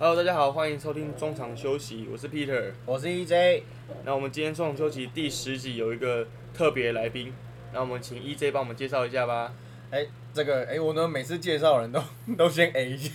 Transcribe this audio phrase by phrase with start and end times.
[0.00, 2.72] Hello，大家好，欢迎收听中场休息，我是 Peter。
[2.86, 3.62] 我是 EJ，
[4.04, 7.32] 那我们今天中场休息第十集有一个特别来宾，
[7.72, 9.52] 那我们请 EJ 帮我们介绍一下吧。
[9.90, 12.00] 哎、这个哎、我呢每次介绍人都
[12.36, 13.12] 都先 A 一下。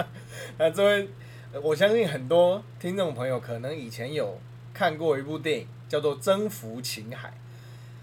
[0.58, 1.08] 那这位，
[1.52, 4.40] 呃我相信很多听众朋友可能以前有
[4.74, 7.28] 看过一部电影，叫做《征服情海》。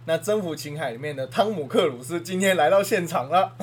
[0.06, 3.54] 那《征服情海》里面的汤姆克鲁斯今天来到现场了，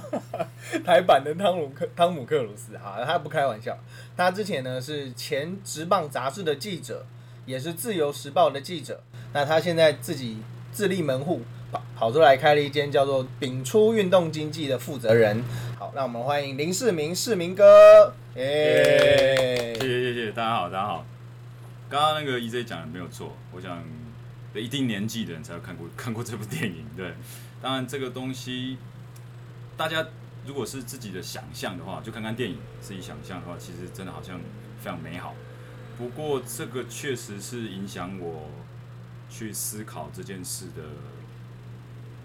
[0.82, 3.76] 台版的汤姆克汤姆克鲁斯啊，他不开玩笑。
[4.16, 7.04] 他之前呢是前职棒杂志的记者，
[7.44, 9.02] 也是自由时报的记者。
[9.34, 10.38] 那他现在自己
[10.72, 15.44] 自立门户，跑跑出来开了一间叫做丙出运动经济的负责人。
[15.78, 21.04] 好，让我们欢迎林世明，世明哥，耶、谢谢谢谢，大家好，大家好。
[21.90, 23.82] 刚刚那个 EJ 讲的没有错，我想
[24.54, 26.84] 一定年纪的人才有看过 看过这部电影。
[26.96, 27.14] 对，
[27.60, 28.78] 当然这个东西，
[29.76, 30.06] 大家
[30.46, 34.40] 如果是自己的想象的话，就看看电影，自己想象的话，其实真的好像
[34.80, 35.34] 非常美好。
[35.98, 38.48] 不过这个确实是影响我
[39.28, 40.82] 去思考这件事的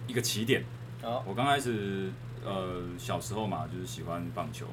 [0.07, 0.63] 一个起点。
[1.01, 2.09] 好，我刚开始
[2.43, 4.65] 呃小时候嘛，就是喜欢棒球，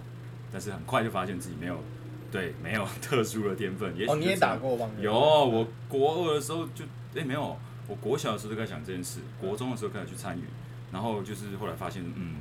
[0.53, 1.83] 但是很快就发现自己没有
[2.31, 3.93] 对没有特殊的天分。
[3.97, 5.03] 也许哦，你也打过棒球？
[5.03, 7.57] 有，我国二的时候就哎、没有，
[7.89, 10.43] 我国小的时候就开始想这件事，国中的时候开始去参与，
[10.93, 12.37] 然后就是后来发现，嗯，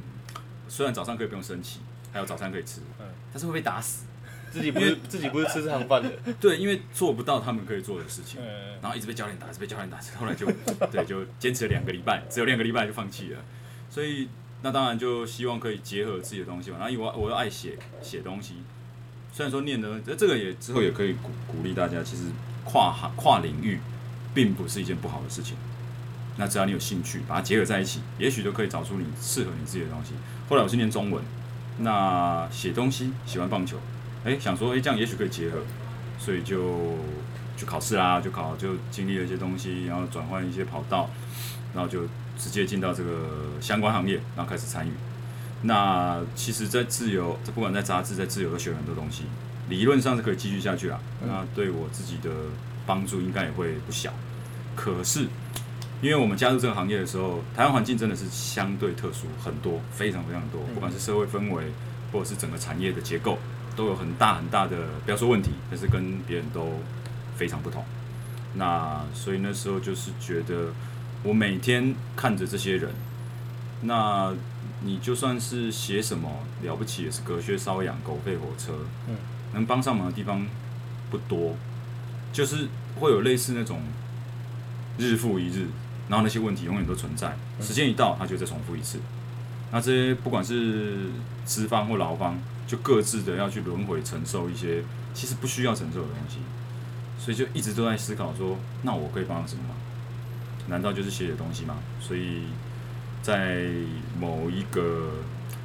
[0.68, 1.80] 虽然早上可以不用升旗，
[2.12, 4.06] 还有早餐可以吃，嗯但是会被打死。
[4.52, 10.46] 自己不是自己不是吃这行饭的， 对，因为做不到他们可以做的事情，嗯，然后一直被教练打，一直被教练打，后来就
[10.92, 13.40] 对，就坚持了两个礼拜，只有两个礼拜就放弃了。
[13.90, 14.28] 所以
[14.62, 16.76] 那当然就希望可以结合自己的东西嘛。
[16.80, 18.56] 然后因为我我又爱写写东西，
[19.32, 22.24] 虽然说念的这这个也之后也可以鼓鼓励大家，其实
[22.66, 23.80] 跨行跨领域
[24.34, 25.56] 并不是一件不好的事情。
[26.38, 30.14] 那只要你有兴趣，把它结合在一起，也许就可以找出你适合你自己的东西。
[30.48, 31.24] 后来我是念中文，
[31.80, 33.78] 那写东西喜欢棒球，
[34.24, 35.60] 哎、想说哎、这样也许可以结合，
[36.18, 36.98] 所以就
[37.58, 41.10] 去考试啦，就考就经历了一些东西，然后转换一些跑道，
[41.74, 42.04] 然后就
[42.38, 44.92] 直接进到这个相关行业，然后开始参与。
[45.64, 49.26] 那其实，在自由，不管在杂志，在自由都学很多东西，
[49.70, 51.00] 理论上是可以继续下去啦。
[51.24, 52.30] 那对我自己的
[52.86, 54.14] 帮助应该也会不小。
[54.76, 55.28] 可是，
[56.02, 61.66] 因为我们加入这个行业的时候，台湾环境真的是相对特殊很多，非常非常多，不管是社会氛围，
[62.12, 63.38] 或者是整个产业的结构，
[63.76, 66.80] 都有很大很大的，不要说问题，但是跟别人都
[67.36, 67.84] 非常不同。
[68.56, 70.74] 那所以那时候就是觉得，
[71.24, 72.92] 我每天看着这些人，
[73.82, 74.34] 那
[74.84, 76.30] 你就算是写什么
[76.64, 78.74] 了不起，也是隔靴搔痒、狗吠火车，
[79.08, 79.16] 嗯
[79.54, 80.46] 能帮上忙的地方
[81.10, 81.56] 不多，
[82.32, 82.68] 就是
[83.00, 83.82] 会有类似那种
[84.98, 85.68] 日复一日，
[86.10, 89.00] 然后那些问题永远都存在，时间一到，它就再重复一次。
[89.72, 91.08] 那这些不管是
[91.46, 92.38] 资方或劳方，
[92.68, 94.84] 就各自的要去轮回承受一些
[95.14, 96.40] 其实不需要承受的东西，
[97.18, 99.78] 所以就一直都在思考说，那我可以帮上什么忙？
[100.68, 101.78] 难道就是写写东西吗？
[102.00, 102.44] 所以
[103.22, 103.66] 在
[104.20, 105.12] 某一个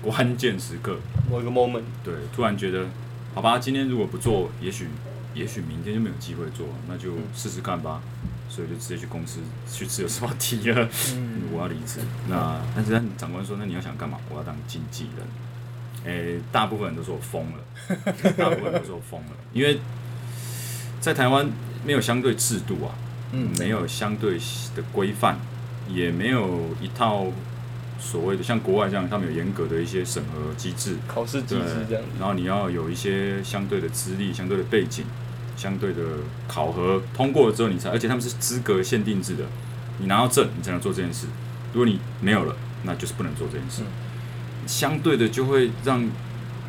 [0.03, 0.97] 关键时刻，
[1.31, 2.87] 某一个 moment，对，突然觉得，
[3.34, 4.88] 好吧，今天如果不做，也许
[5.36, 8.00] 也许明天就没有机会做，那就试试看吧。
[8.48, 11.98] 所以就直接去公司去自由时报提了，嗯我要离职。
[12.28, 14.19] 那但是长官说，那你要想干嘛？
[14.30, 15.26] 我要当经纪人。
[16.04, 17.58] 诶、大部分人都说我疯了，
[18.38, 19.80] 大部分人都说我疯了，因为
[21.00, 21.50] 在台湾
[21.84, 22.94] 没有相对制度啊，
[23.32, 24.38] 嗯没有相对
[24.76, 25.36] 的规范，
[25.88, 27.26] 也没有一套
[27.98, 35.04] 所谓的像国外这样，他们有严格的一些审核机制，考试机制这样，然后你要有一些相对的资历、相对的背景、
[35.56, 36.03] 相对的
[36.47, 39.44] 考核通过了之后，你才，而且他们是资格限定制的，
[39.99, 41.27] 你拿到证，你才能做这件事。
[41.72, 43.83] 如果你没有了，那就是不能做这件事。
[44.67, 46.06] 相对的，就会让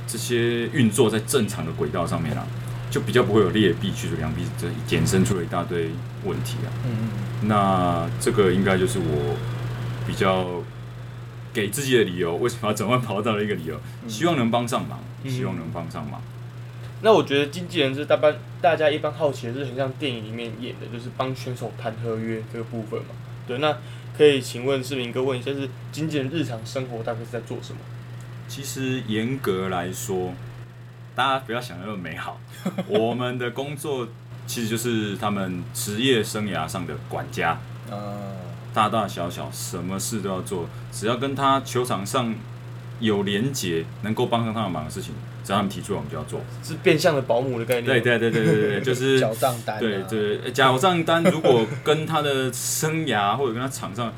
[0.07, 2.45] 这些运作在正常的轨道上面啊，
[2.89, 5.91] 就比较不会有劣币驱逐良币，这衍生出了一大堆
[6.23, 6.69] 问题啊。
[6.85, 7.09] 嗯
[7.43, 9.37] 那这个应该就是我
[10.07, 10.63] 比较
[11.53, 16.21] 给自己的理由，为什么要转换跑道的一个理由，希望能帮上忙，嗯希望能帮上忙。
[17.01, 23.09] 那我觉得经纪人是大般大家一般好奇的是很像电影里面演的，就是帮选手谈合约这个部分嘛。
[23.45, 23.77] 对，那
[24.17, 27.79] 可以请问市民哥问一下，是经纪人日常生活大概是在做什么？
[28.47, 30.33] 其实严格来说，
[31.15, 32.39] 大家不要想那么美好，
[32.87, 34.07] 我们的工作
[34.47, 37.59] 其实就是他们职业生涯上的管家，
[37.91, 38.35] 呃，
[38.73, 42.33] 大大小小什么事都要做，只要跟他球场上
[42.99, 45.13] 有连结，能够帮上他的忙的事情，
[45.47, 46.41] 只要他们提出来，我们就要做。
[46.61, 47.85] 是变相的保姆的概念。
[47.85, 48.01] 对。
[48.01, 54.13] 对对对对对， 就是缴账单、啊，对对，缴账单如果跟他的生涯或者跟他场上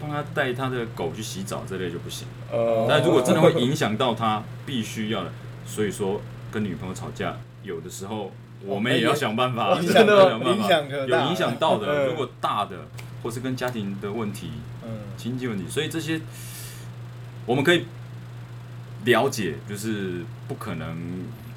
[0.00, 2.26] 帮他带他的狗去洗澡这类就不行。
[2.50, 5.30] 哦，但如果真的会影响到他，必须要的。
[5.64, 6.20] 所以说，
[6.50, 8.32] 跟女朋友吵架，有的时候
[8.66, 10.68] 我们也要想办法，影响要想办法
[11.06, 11.86] 有影响到的。
[11.86, 12.76] 嗯如果大的，
[13.22, 14.50] 或是跟家庭的问题、
[14.84, 16.20] 嗯，经济问题，所以这些
[17.46, 17.86] 我们可以
[19.04, 20.96] 了解，就是不可能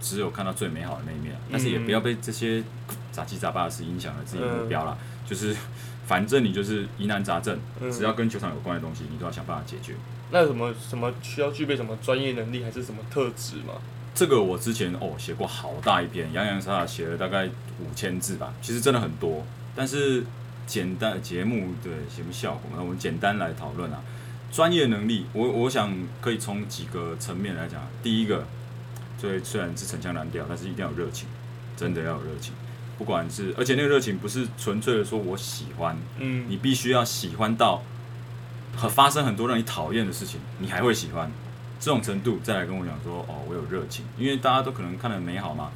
[0.01, 2.63] 只有看到最美好的那一面，但是也不要被这些
[3.11, 4.97] 杂七杂八的事影响了自己的目标啦。
[5.27, 5.55] 就是
[6.05, 9.93] 反正你就是疑难杂症，嗯只要跟球场有关的东西，你都要想办法解决。
[10.31, 13.75] 那有什么什么需要具备什么专业能力，还是什么特质吗？
[14.13, 19.45] 这个我之前哦写过好大一篇，洋洋洒洒写了大概五千字吧，其实真的很多。
[19.75, 20.23] 但是
[20.65, 24.01] 简单节目对节目效果，那我们简单来讨论啊。
[24.55, 27.81] 专业能力，我我想可以从几个层面来讲。
[28.01, 28.45] 第一个，
[29.19, 31.27] 虽虽然是陈腔滥调，但是一定要有热情，
[31.75, 32.53] 真的要有热情。
[32.97, 37.83] 不管是，而且那个热情不是纯粹的说我喜欢，嗯，你必须要喜欢到
[38.77, 41.29] 和发生很多让你讨厌的事情，你还会喜欢
[41.77, 45.69] 这种程度，再来跟我讲说哦，我有热情，因为大家都可能看得很美好嘛。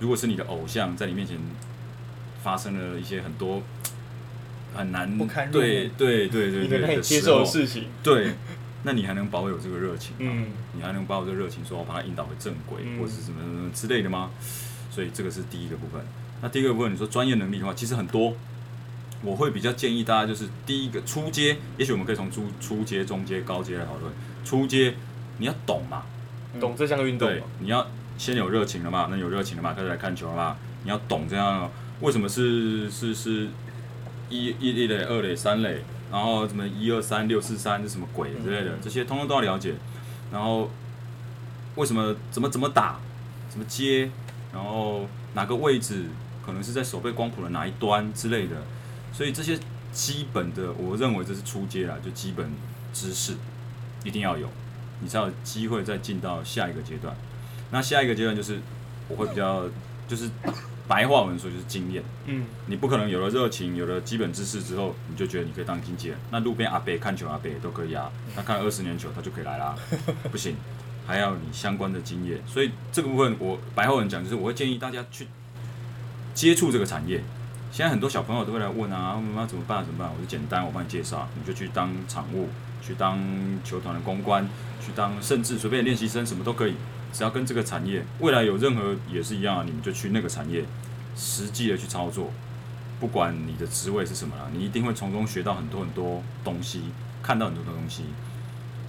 [0.00, 1.38] 如果是你的偶像在你面前
[2.42, 3.62] 发生了一些很多
[4.74, 8.32] 很难不堪入对目对对对一对接受事情，对，
[8.84, 10.18] 那你还能保有这个热情吗？
[10.20, 14.30] 嗯你还能把我这个热情说，我把它引导回正轨，嗯或者是什么什么之类的吗？
[14.90, 16.00] 所以这个是第一个部分。
[16.40, 18.36] 那第一个部分，你说专业能力的话，其实很多，
[19.22, 24.12] 我会比较建议大家就是第一个初阶，也许我们可以从初初阶、中阶、高阶来讨论。
[24.44, 24.94] 初阶
[25.38, 26.04] 你要懂嘛，
[26.60, 27.84] 懂这项运动对吗？，你要
[28.16, 31.68] 先有热情了嘛，那有热情了嘛，开始来看球了嘛，你要懂这样
[32.00, 33.48] 为什么是是是
[34.28, 39.74] 一一一垒、二垒、三垒，然后什么一二三六四三是什么鬼之类的，这些通通都要了解。
[40.30, 40.70] 然后
[41.76, 42.98] 为什么怎么怎么打，
[43.48, 44.10] 怎么接，
[44.52, 46.04] 然后哪个位置
[46.44, 48.56] 可能是在手背光谱的哪一端之类的，
[49.12, 49.58] 所以这些
[49.92, 52.50] 基本的，我认为这是初阶啦，就基本
[52.92, 53.34] 知识
[54.04, 54.48] 一定要有，
[55.00, 57.14] 你才有机会再进到下一个阶段。
[57.70, 58.58] 那下一个阶段就是
[59.08, 59.64] 我会比较
[60.06, 60.28] 就是
[60.88, 62.02] 白话文说就是经验。
[62.24, 66.18] 嗯，你不可能有了热情，有了基本知识之后，你就觉得你可以当经纪人。
[66.30, 68.10] 那路边阿伯看球，阿伯都可以啊。
[68.34, 69.76] 他看二十年球，他就可以来啦。
[70.32, 70.56] 不行，
[71.06, 72.40] 还要你相关的经验。
[72.46, 75.28] 所以这个部分我白话文讲，就是我会建议大家去
[76.34, 77.22] 接触这个产业。
[77.70, 79.84] 现在很多小朋友都会来问啊，妈妈怎么办？
[79.84, 80.10] 怎么办？
[80.10, 82.48] 我就简单，我帮你介绍，你就去当场务，
[82.80, 83.18] 去当
[83.62, 84.48] 球团的公关，
[84.80, 86.74] 去当甚至随便练习生，什么都可以。
[87.12, 90.64] 只要跟这个产业未来有任何也是一样啊，你们就去那个产业
[91.16, 92.30] 实际的去操作。
[93.00, 96.82] 不管你的职位是什么啦，你一定会从中学到很多很多东西，
[97.22, 98.04] 看到很多的东西。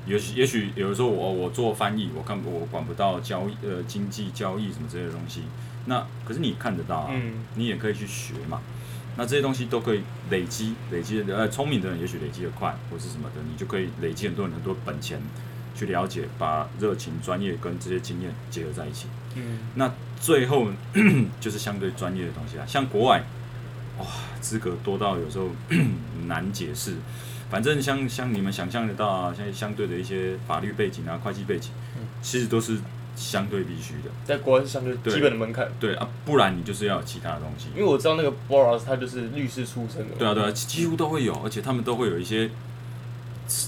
[0.07, 5.43] 也许也许有的时候我我做翻译，我看我管不到交易呃经济交易什么之类的东西，
[5.85, 8.61] 那可是你看得到啊，嗯你也可以去学嘛。
[9.17, 10.01] 那这些东西都可以
[10.31, 15.21] 累积，累积的呃聪明的人也许累积的快，或是什么的，你就可以累积很多很多本钱，
[15.79, 19.07] 去了解，把热情、专业跟这些经验结合在一起。
[19.35, 19.89] 嗯，那
[20.19, 20.67] 最后
[21.39, 23.23] 就是相对专业的东西啦，像国外，
[23.97, 24.05] 哇，
[24.41, 25.47] 资格多到有时候
[26.27, 26.95] 难解释。
[27.49, 31.71] 反正像像你们想象得到啊，像相对的一些法律背景啊、会计背景，
[32.21, 32.77] 其实都是
[33.15, 34.11] 相对必须的。
[34.23, 37.77] 在国外是相对对基本的门槛，对啊，不然你就是要有其他的东西因。
[37.77, 42.49] 为我知道那个 Boras 他就是律师出身的，对啊，对啊，几几乎都会有，而且他们都会有一些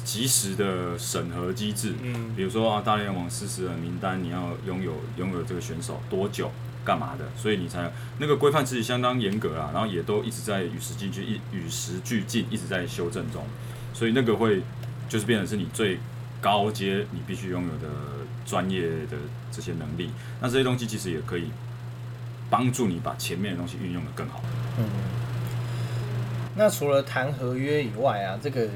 [0.05, 1.93] 及时的审核机制。
[2.01, 2.33] 嗯。
[2.35, 6.49] 比如说啊，大联盟四十人名单，你要拥有拥有这个选手多久，
[6.85, 13.43] 干嘛的，所以你才那个规范其实相当严格啊，然后也都一直在与时俱进，一与时俱进，一直在修正中，
[13.93, 14.61] 所以那个会
[15.09, 15.99] 就是变成是你最
[16.39, 17.93] 高阶你必须拥有的
[18.45, 19.17] 专业的
[19.51, 21.51] 这些能力，那这些东西其实也可以
[22.49, 24.41] 帮助你把前面的东西运用的更好。
[24.79, 24.85] 嗯，
[26.55, 28.67] 那除了谈合约以外啊，这个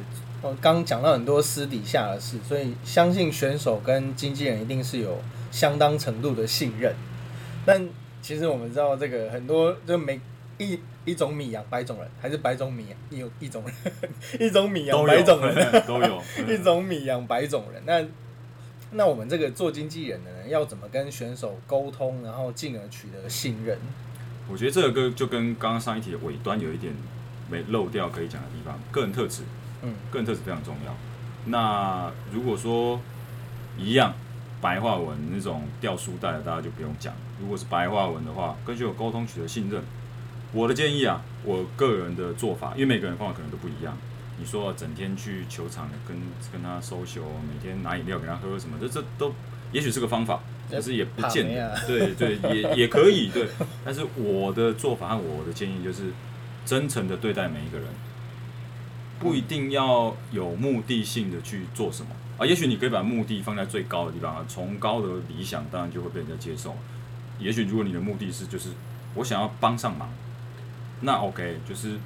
[0.42, 6.94] 我刚讲到很多私底下的事，所以相信选手跟经纪人一定是有相当程度的信任。
[7.66, 7.88] 但
[8.22, 10.20] 其实我们知道，这个很多就每
[10.58, 13.94] 一一种米养百种人，还是百种米养一一种人，
[14.40, 17.82] 一种米养百种人，都有 一种米养百种人。
[17.86, 18.06] 那
[18.92, 23.78] 那我们这个做经纪人的人要怎么跟选手沟通，然后进而取得信任？
[24.48, 26.94] 我觉得这个跟就跟刚刚上一题的尾端有一点
[27.50, 29.42] 没漏掉可以讲的地方，个人特质，
[29.86, 30.94] 嗯，个人特质非常重要。
[31.46, 33.00] 那如果说
[33.78, 34.14] 一样
[34.60, 37.14] 白话文那种掉书袋的，大家就不用讲。
[37.40, 39.82] 如果是白话文的话，跟学友沟通取得信任，
[40.52, 43.96] 我的建议啊，我个人的做法，因为每个人方法可能都不一样。
[44.38, 46.18] 你说整天去球场跟
[46.52, 49.34] 跟他收球，每天拿饮料给他喝什么，这这都
[49.72, 50.40] 也许是个方法，
[50.72, 51.70] 但是也不见得。
[51.70, 53.48] 啊对对，也也可以对。
[53.84, 56.12] 但是我的做法和我的建议就是，
[56.66, 57.88] 真诚的对待每一个人，
[59.20, 62.46] 不一定要有目的性的去做什么啊。
[62.46, 66.76] 也许你可以把目的放在最高的地方啊，崇高的理想当然就会被人家接受。
[67.40, 68.70] 也许如果你的目的是就是
[69.16, 70.10] 我想要帮上忙，
[71.02, 71.98] 那 OK，就是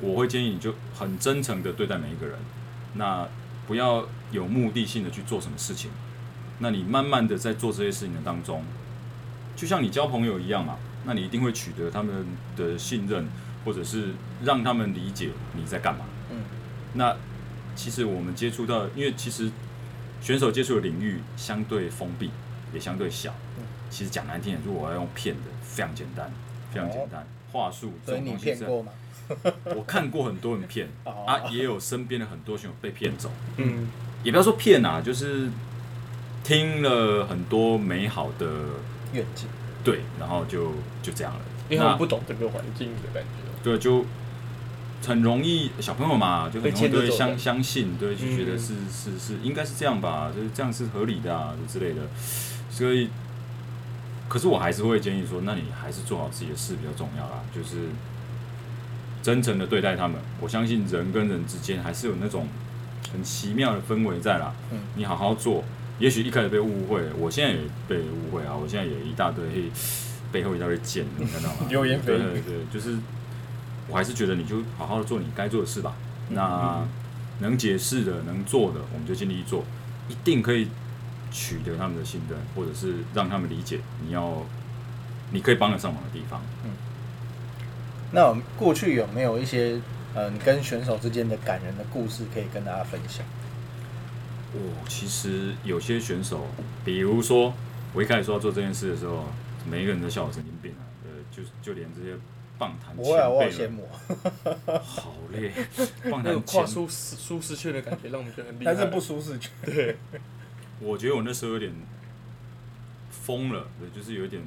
[0.00, 2.38] 我会建议你就很真诚的对待每一个人，
[2.94, 3.26] 那
[3.66, 5.90] 不要有目的性的去做什么事情。
[6.58, 8.64] 那你慢慢的在做这些事情的当中，
[9.54, 12.26] 就像你交朋友一样嘛，那你一定会取得他们
[12.56, 13.28] 的信任，
[13.68, 16.06] 或者是让他们理解你在干嘛。
[16.30, 16.38] 嗯，
[16.94, 17.14] 那
[17.76, 19.50] 其实我们接触到，因为其实
[20.22, 22.30] 选手接触的领域相对封闭，
[22.72, 23.30] 也相对小。
[23.58, 26.30] 嗯其实讲难听点，如果我要用骗的，非常简单，
[26.72, 28.92] 非常简单，话术这所以你种东西是，骗过吗？
[29.76, 33.30] 我看过很多人骗哦啊，也有身边的很多选手被骗走。
[33.56, 33.88] 嗯，
[34.22, 35.48] 也不要说骗啊，就是
[36.44, 38.46] 听了很多美好的
[39.12, 39.46] 愿景。
[39.84, 40.72] 对，然后就
[41.02, 41.40] 就这样了。
[41.70, 43.47] 因为他们那不懂这个环境的感觉。
[43.62, 44.04] 对，就
[45.06, 52.02] 很容易小朋友嘛，就很容易对相相信，对，就觉得嗯是、是是应该是这样吧，就是这样是合理的啊之类的。
[52.70, 53.08] 所以，
[54.28, 57.88] 可是我还是会建议说，那你还是做好自己的事比较重要啦，就是
[59.22, 60.18] 真诚的对待他们。
[60.40, 62.46] 我相信人跟人之间还是有那种
[63.12, 64.54] 很奇妙的氛围在啦。
[64.70, 65.64] 嗯你好好做，
[65.98, 69.44] 也许一开始被误会，我现在也被误会啊，我现在也一大堆
[70.30, 71.66] 背后一大堆剑，你看到吗？
[71.70, 72.96] 流言蜚语对对对，就是
[73.88, 75.94] 我还是觉得你就好好的做你该做的事吧。
[76.30, 76.86] 那
[77.40, 79.64] 能解释的、能做的，我们就尽力做，
[80.08, 80.68] 一定可以
[81.30, 84.44] 取得他们的信任，或者是让他们理解你要
[85.32, 86.40] 你可以帮得上忙的地方。
[86.64, 86.70] 嗯
[88.10, 89.78] 那我们过去有没有一些
[90.14, 93.22] 呃，你跟选手之间的感人的故事可以跟大家分享？
[94.54, 96.46] 哦，其实有些选手，
[96.86, 97.52] 比如说
[97.92, 99.26] 我一开始说要做这件事的时候，
[99.70, 102.16] 每一个人都笑我神经病啊，呃，就就连这些
[102.58, 104.20] 棒啊，我前辈们，好羡
[104.66, 105.52] 慕啊， 好累，
[106.10, 108.74] 棒那坛前，种跨出舒舒适圈的感觉，让我们觉得很厉害。
[108.74, 109.50] 但是不舒适圈。
[109.64, 109.96] 对，
[110.80, 111.72] 我觉得我那时候有点
[113.10, 114.42] 疯了，对，就是有一点，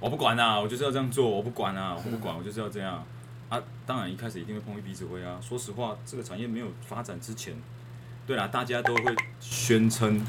[0.00, 3.04] 我不管啊，我就是要这样做，我不管啊，我不管，我就是要这样
[3.48, 3.62] 啊。
[3.86, 5.38] 当然一开始一定会碰一鼻子灰啊。
[5.40, 7.54] 说实话，这个产业没有发展之前，
[8.26, 10.20] 对啦，大家都会宣称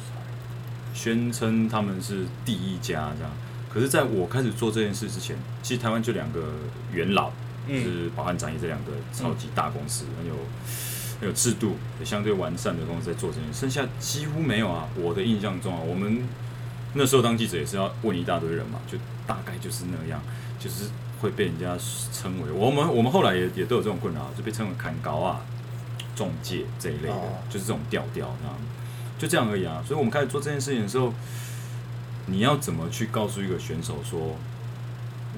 [0.93, 3.31] 宣称他们是第一家这样。
[3.71, 6.53] 可是，在我开始做这件事之前，其实台湾就两个
[6.91, 7.33] 元老，就
[7.67, 10.33] 嗯，是保安展业这两个超级大公司，很有
[11.19, 14.88] 很有制度，也相对完善的公司在做这件事，剩下几乎没有啊。
[14.95, 16.27] 我的印象中啊，我们
[16.95, 18.97] 那时候当记者也是要问一大堆人嘛，就
[19.27, 20.19] 大概就是那样，
[20.59, 20.89] 就是
[21.21, 21.77] 会被人家
[22.11, 25.41] 称为我们我们后来也也都有这种困扰，就被称为砍高啊、
[26.15, 28.57] 中介这一类的，哦就是这种调调啊，
[29.19, 29.83] 就这样而已啊。
[29.85, 31.13] 所以我们开始做这件事情的时候，
[32.29, 34.36] 你要怎么去告诉一个选手说，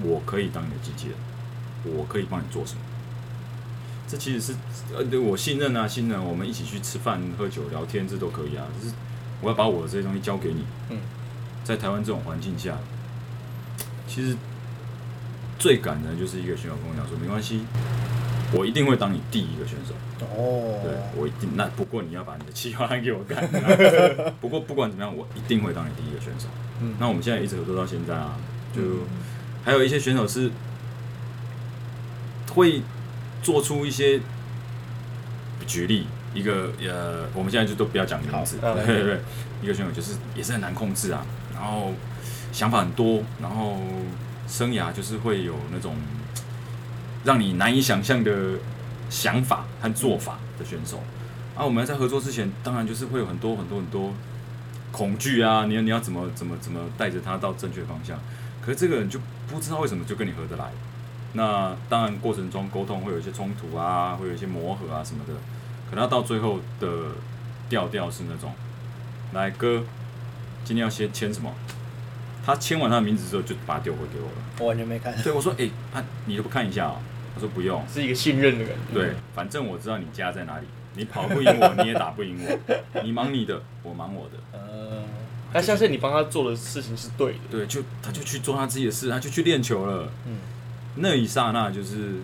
[0.02, 1.16] 我可以当你的经纪人，
[1.96, 2.80] 我可以帮你做什么？
[4.08, 4.54] 这其实是
[4.94, 8.66] 呃，对我信任啊，信任我们一起去吃饭、喝酒、聊天，这都可以啊。
[8.78, 8.94] 就是
[9.40, 10.64] 我要把我的这些东西交给你。
[10.90, 10.98] 嗯，
[11.64, 12.76] 在台湾这种环境下，
[14.06, 14.36] 其实
[15.58, 17.64] 最感人的就是一个选手跟我讲说，没关系，
[18.52, 19.94] 我一定会当你第一个选手。
[20.20, 21.50] 哦对哦，我一定。
[21.56, 23.46] 那不过你要把你的计划案给我干。
[24.40, 26.46] 不过不管怎么样，我一定会当你第一个选手。
[26.80, 28.36] 嗯那我们现在一直合作到现在啊，
[28.74, 28.80] 就
[29.64, 30.50] 还有一些选手是
[32.54, 32.82] 会
[33.42, 34.20] 做出一些，
[35.66, 39.20] 举例一个呃，我们现在就都不要讲名字，对对对，
[39.62, 41.92] 一个选手就是也是很难控制啊，然后
[42.52, 43.80] 想法很多，然后
[44.46, 45.96] 生涯就是会有那种
[47.24, 48.58] 让你难以想象的
[49.08, 51.02] 想法和做法的选手。
[51.56, 54.12] 啊，我们在合作之前，当然就是会有很多很多很多
[54.90, 58.18] 恐惧啊，你要你要怎么怎么怎么带着他到正确方向？
[58.64, 60.70] 可是这个人就不知道为什么就跟你合得来。
[61.34, 65.32] 那当然过程中沟通会有一些冲突啊，会有一些磨合啊什么的，
[65.90, 66.88] 可能到最后的
[67.68, 68.52] 调调是那种，
[69.32, 69.82] 来哥，
[70.64, 71.52] 今天要先签什么？
[72.44, 74.32] 他签完他的名字之后就把它丢回给我了。
[74.58, 75.14] 我完全没看。
[75.22, 76.96] 对我说，哎、他你都不看一下哦？
[77.34, 77.82] 他说不用。
[77.92, 78.94] 是一个信任的感觉。
[78.94, 84.58] 对，反正我知道你家在哪里，你跑不赢我，你也打不赢我，你忙你的，我忙我的。
[84.58, 85.02] 呃，
[85.52, 87.38] 他相信你帮他做的事情是对的。
[87.50, 90.08] 对，就他就去做他自己的事，他就去练球了。
[90.26, 90.36] 嗯，
[90.96, 92.16] 那一刹那就是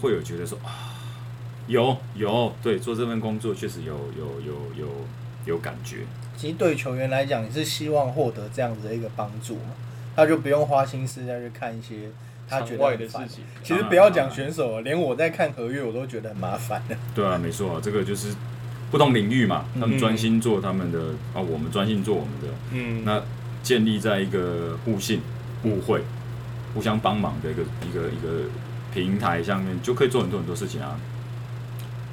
[0.00, 0.94] 会有觉得说啊，
[1.66, 4.88] 有有，对，做这份工作确实有有有有
[5.46, 5.98] 有感觉。
[6.36, 9.74] 其实对球员来讲，你是希望获得这样子的一个帮助嘛，
[10.16, 12.10] 他就不用花心思再去看一些
[12.48, 13.04] 他觉场外得。
[13.04, 16.96] 的事情，其实不要讲选手，连我在看合约我都觉得很麻烦的。
[17.14, 18.34] 对啊，没错啊，这个就是
[18.90, 20.98] 不同领域嘛，他们嗯专心做他们的
[21.34, 22.48] 啊，我们专心做我们的。
[22.72, 23.22] 嗯，那
[23.62, 25.20] 建立在一个互信、
[25.62, 26.02] 互惠、
[26.74, 28.48] 互相帮忙的一个一个一个
[28.92, 30.98] 平台上面，就可以做很多很多事情啊。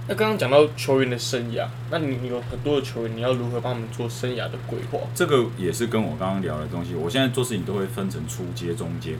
[0.10, 4.98] 那刚刚讲到球员的生涯，那你你有很多的球员，你要如何帮他们做生涯的规划？
[5.13, 6.96] 这个也是跟我刚刚聊的东西。
[6.96, 9.16] 我现在做事情都会分成初阶、中阶、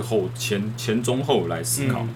[0.00, 2.00] 后前前中后来思考。
[2.02, 2.08] 嗯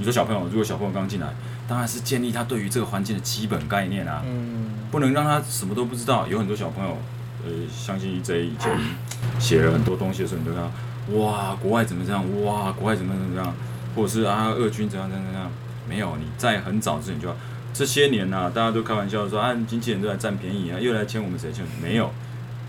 [0.00, 1.26] 你说小朋友，如果小朋友刚进来，
[1.66, 6.24] 当然是建立他对于这个环境的基本概念啊，嗯，不能让他什么都不知道。
[6.28, 6.96] 有很多小朋友，
[7.44, 8.78] 呃，相信 EJ 以前
[9.40, 10.70] 写了很多东西的时候，你都看到，
[11.18, 12.22] 哇，国外怎么这样？
[12.44, 13.52] 哇，国外怎么怎么这样？
[13.96, 15.50] 或者是啊，俄军怎样怎样怎样？
[15.88, 17.36] 没有，你在很早之前就要。
[17.74, 21.64] 这些年呢、大家都开玩笑说啊，经纪人都来占便宜啊，又来签我们谁签？
[21.80, 22.10] 没有，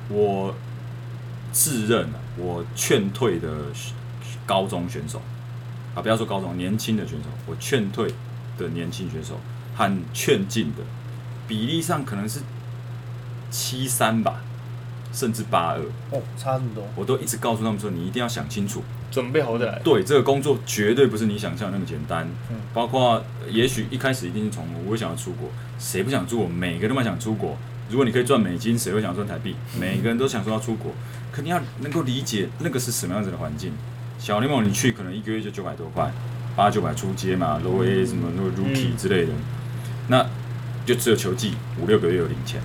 [0.09, 0.53] 我
[1.51, 3.47] 自认啊，我劝退的
[4.45, 5.19] 高中选手
[5.95, 8.13] 啊，不要说高中，年轻的选手，我劝退
[8.57, 9.39] 的年轻选手
[9.75, 10.83] 和劝进的
[11.47, 12.41] 比例上可能是
[13.49, 14.41] 七三吧，
[15.11, 15.79] 甚至八二，
[16.11, 19.79] 哦，差这么多，我都一直告诉他们说，你一定要想清楚，准备好再来。
[19.79, 22.27] 对这个工作绝对不是你想象那么简单。
[22.49, 23.13] 嗯包括
[23.43, 25.49] 呃也许一开始一定是从我会想要出国，
[25.79, 26.47] 谁不想出国？
[26.47, 27.57] 每个人都蛮想出国。
[27.89, 29.55] 如果你可以赚美金，谁会想赚台币？
[29.79, 30.91] 每个人都想说要出国，
[31.31, 33.73] 可你要能够理解那个是什么样子的环境。
[34.19, 36.11] 小联盟你去可能一个月就九百多块，
[36.55, 39.31] 八九百出街嘛，low A 什么那个 rookie 嗯之类的，
[40.09, 40.23] 那
[40.85, 42.61] 就只有球技五六个月有零钱，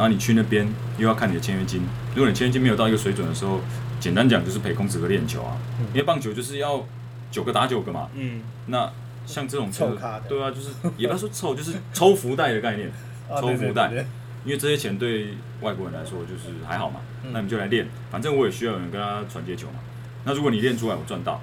[0.00, 0.66] 然后你去那边
[0.96, 1.82] 又要看你的签约金，
[2.14, 3.60] 如果你签约金没有到一个水准的时候，
[4.00, 5.84] 简单讲就是陪公子哥练球啊，嗯。
[5.88, 6.82] 因为棒球就是要
[7.30, 8.90] 九个打九个嘛，嗯，那
[9.26, 10.22] 像这种抽卡的。
[10.26, 12.90] 对啊，就是也不要说凑，就是抽福袋的概念，
[13.28, 14.06] 啊抽福袋对对对。
[14.46, 17.32] 因为这些钱对外国人来说就是还好嘛，嗯。
[17.34, 19.80] 那你就来练，反正我也需要有人跟他传接球嘛。
[20.24, 21.38] 那如果你练出来，我赚到；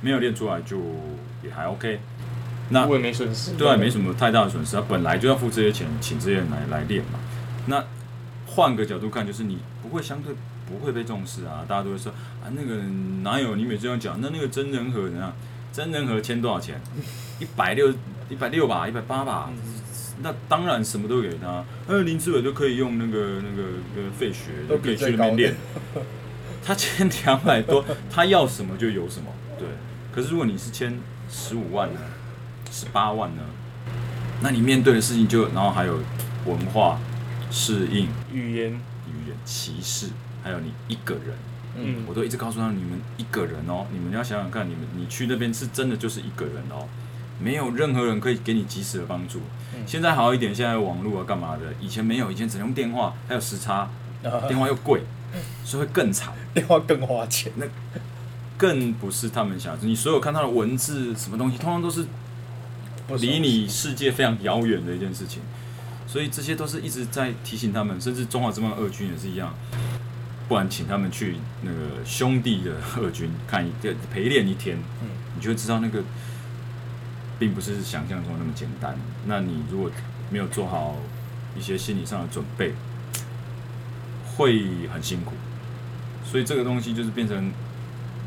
[0.00, 0.80] 没有练出来，就
[1.44, 2.00] 也还 OK。
[2.70, 3.52] 那我也没损失。
[3.52, 7.20] 对啊，没什么太大的损失，啊本来就要付这些钱，请这些人来来练嘛。
[7.66, 7.84] 那
[8.60, 10.34] 换个角度看，就是你不会相对
[10.68, 12.12] 不会被重视啊，大家都会说
[12.44, 12.76] 啊，那个
[13.22, 15.32] 哪有你每次这样讲，那那个真人和人啊？
[15.72, 16.78] 真人和签多少钱？
[17.38, 17.90] 一百六
[18.28, 19.48] 一百六吧，一百八吧。
[20.22, 25.54] 那当然什么都给他，呃，林志伟就可以用那个那个那个费雪，都都可以去那边练。
[26.62, 29.66] 他签两百多，他要什么就有什么，对。
[30.12, 32.00] 可是如果你是签十五万呢，
[32.70, 33.42] 十八万呢，
[34.42, 35.98] 那你面对的事情就，然后还有
[36.44, 37.00] 文化
[37.50, 40.06] 适应、语言，语言歧视，
[40.42, 41.34] 还有你一个人，
[41.76, 42.04] 嗯。
[42.06, 46.86] 我都一直告诉他，你们一个人哦，你们要想想看，你们你去那边是真的就是一个人哦，
[47.40, 49.40] 没有任何人可以给你及时的帮助。
[49.74, 49.82] 嗯。
[49.86, 53.88] 现在好一点，现在有网络啊干嘛的，以前没有，以前只能用电话，还有时差，
[54.24, 55.02] 啊 电话又贵，
[55.64, 56.32] 所以会更惨。
[56.54, 57.66] 电话更花钱，那
[58.56, 62.06] 更不是他们想，你所有看到的文字什么东西，通常都是。
[63.18, 65.42] 离你世界非常遥远的一件事情，
[66.10, 69.54] 所以这些都是一直在提醒他们，甚至中华之邦二军也是一样，
[70.48, 76.02] 不然请他们去那个兄弟的二军看一个陪练一天，嗯你就会知道那个
[77.38, 78.98] 并不是想象中那么简单。
[79.26, 79.88] 那你如果
[80.30, 80.96] 没有做好
[81.56, 82.74] 一些心理上的准备，
[84.36, 85.34] 会很辛苦。
[86.24, 87.52] 所以这个东西就是变成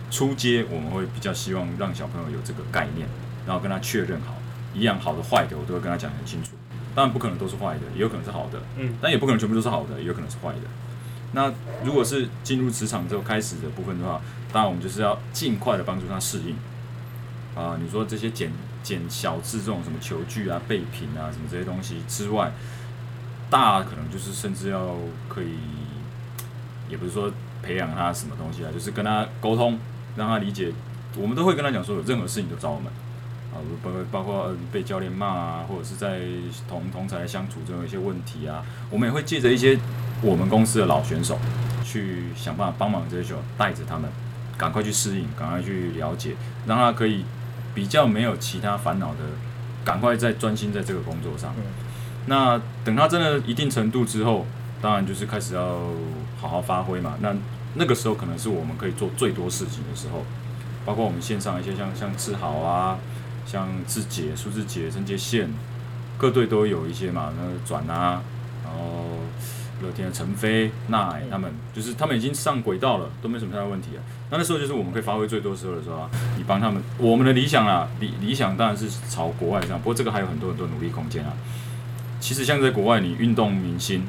[0.10, 3.10] 初阶，我们会比较希望让小朋友有这个概念，
[3.46, 4.38] 然后跟他确认好，
[4.74, 6.52] 一样好的坏的，我都会跟他讲得很清楚。
[6.96, 10.62] 当然不可能都是坏的，也有可能是好的，嗯，但也不可能全部都是好的，也有可能是坏的。
[11.32, 11.52] 那
[11.84, 16.56] 如果是进入职场之后开始的部分的话，当然我们就是要尽快的帮助他适应。
[17.56, 18.52] 啊，你说这些捡
[18.84, 22.52] 捡小字这种什么球具啊、备品啊什么这些东西之外，
[23.50, 24.96] 大可能就是甚至要
[25.28, 25.58] 可以，
[26.90, 29.78] 也不是说培养他什么东西啊，就是跟他沟通，
[30.16, 30.72] 让他理解。
[31.16, 32.92] 我们都会跟他讲说，有任何事情都找我们。
[33.54, 36.20] 啊，包括包括呃被教练骂啊，或者是在
[36.68, 39.78] 同同才相处中有一些问题啊，我们也会借着一些
[40.22, 41.38] 我们公司的老选手，
[41.84, 44.10] 去想办法帮忙这些选手，带着他们
[44.58, 46.36] 赶快去适应，赶快去了解，
[46.66, 47.24] 让他可以
[47.74, 49.20] 比较没有其他烦恼的，
[49.86, 51.54] 赶快再专心在这个工作上。
[51.58, 51.64] 嗯
[52.26, 54.46] 那等他真的一定程度之后，
[54.82, 55.92] 当然就是开始要
[56.40, 57.16] 好好发挥嘛。
[57.20, 57.36] 那
[57.74, 60.24] 那个时候可能是我们可以做最多事情的时候，
[60.86, 62.98] 包括我们线上一些像像志豪啊，
[63.46, 65.50] 像志杰、苏志杰、陈杰宪，
[66.18, 68.22] 各队都有一些嘛，那转啊，
[68.64, 69.20] 然后
[69.82, 74.02] 乐天的陈飞、纳海他们，就是他们已经上轨道了，都没什么太大问题啊。
[74.32, 81.34] 那那时候就是我们可以发挥最多时候的时候啊，你帮他们，我们的理想啊，理理想当然是朝国外这样，不过这个还有很多很多努力空间啊。
[82.20, 84.08] 其实像在国外，你运动明星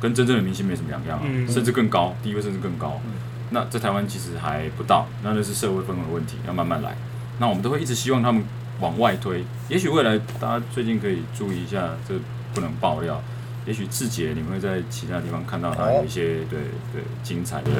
[0.00, 3.00] 跟真正的明星没什么两样啊，嗯甚至更高，地位甚至更高。
[3.04, 3.12] 嗯
[3.54, 6.96] 那在台湾其实还不到，那那是社会氛围的问题，要慢慢来。
[7.38, 8.42] 那我们都会一直希望他们
[8.82, 9.42] 往外推。
[9.70, 12.14] 也许未来大家最近可以注意一下，这
[12.52, 13.22] 不能爆料。
[13.64, 16.58] 也许志杰你们会在其他地方看到他有一些对
[16.92, 17.70] 对精彩的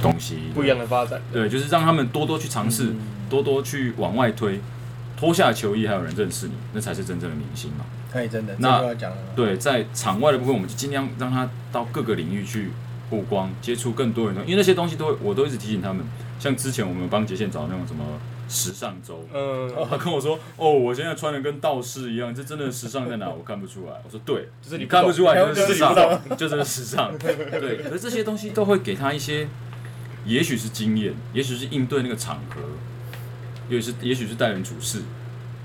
[0.00, 1.20] 东西，不一样的发展。
[1.32, 4.60] 对，就是让他们多多去尝试，嗯多多去往外推，
[5.16, 7.84] 脱下球衣还有人认识你，那才是真正的明星嘛。
[8.12, 9.16] 可以真的，那这个要讲了。
[9.34, 12.70] 对，在场外的部分，我们就尽量让他到各个领域去
[13.10, 16.04] 曝光，接触更多人的，因为那些东西都会，我都一直提醒他们。
[16.38, 18.04] 像之前我们帮杰线找那种什么
[18.52, 23.28] 时尚周，嗯，他跟我说：“哦，我现在穿的跟道士一样，这真的时尚在哪？
[23.30, 25.94] 我看不出来。”我说：“对，就是你你看不出来懂 就是时尚
[26.36, 29.48] 就是时尚。”对，可是这些东西都会给他一些，
[30.26, 32.60] 也许是经验，也许是应对那个场合，
[33.68, 35.00] 也许是也许是待人处事，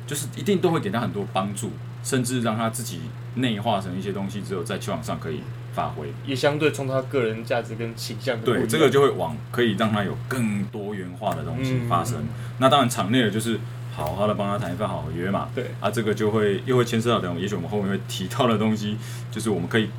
[0.07, 1.71] 就是一定都会给他很多帮助，
[2.03, 3.01] 甚至让他自己
[3.35, 5.41] 内化成一些东西之后，在球场上可以
[5.77, 6.11] 发挥。
[6.25, 12.17] 也相对冲他个人价值跟倾向对，这个就会往可以让他有更多元化的东西发生。
[12.17, 13.59] 嗯那当然，场内的就是
[13.95, 15.47] 好好的帮他谈一份好合约嘛。
[15.53, 18.97] 对啊，这个就会又会牵涉到等，也许我们后面会提到的东西，
[19.29, 19.89] 就是我们可以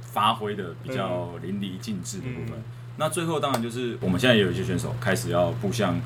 [0.00, 2.58] 发挥的比较淋漓尽致的部分。
[2.58, 2.64] 嗯
[2.98, 6.00] 那最后当然就是我们现在也有一些选手开始要步向，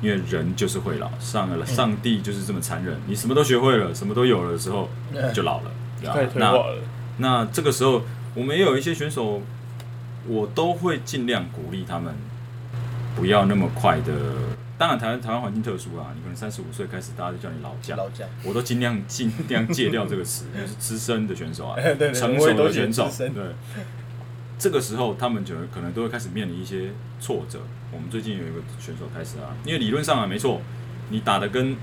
[0.00, 4.88] 因为人就是会老，上了上帝就是这么残忍，你什么都学会了，什么都有了的时候
[5.34, 6.54] 就老了，对那。
[7.18, 8.02] 那这个时候，
[8.36, 9.40] 我们也有一些选手，
[10.28, 12.14] 我都会尽量鼓励他们
[13.16, 14.12] 不要那么快的。
[14.76, 21.80] 当然，台湾台湾环境特殊啊，你可能三十五岁开始，大家就叫你老将，老将，我都尽量尽量戒掉这个词，就是资深的选手啊，
[22.12, 23.32] 成熟的选手对。
[24.58, 27.60] 这个时候，他们就可能都会开始面临一些挫折。
[27.90, 30.60] 我们最近有一个选手开始啊，因为理论上啊，没错，
[31.08, 31.74] 你打的跟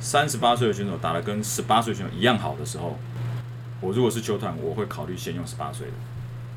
[0.00, 2.98] 三十八岁的选手打的跟十八岁选手一样好的时候，
[3.82, 5.92] 我如果是球团，我会考虑先用十八岁的，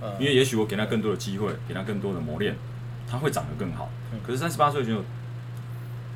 [0.04, 2.56] 嗯因为也许我给他更多的机会，给他更多的磨练，
[3.06, 4.20] 他会长得更好嗯。
[4.26, 5.04] 可是三十八岁的选手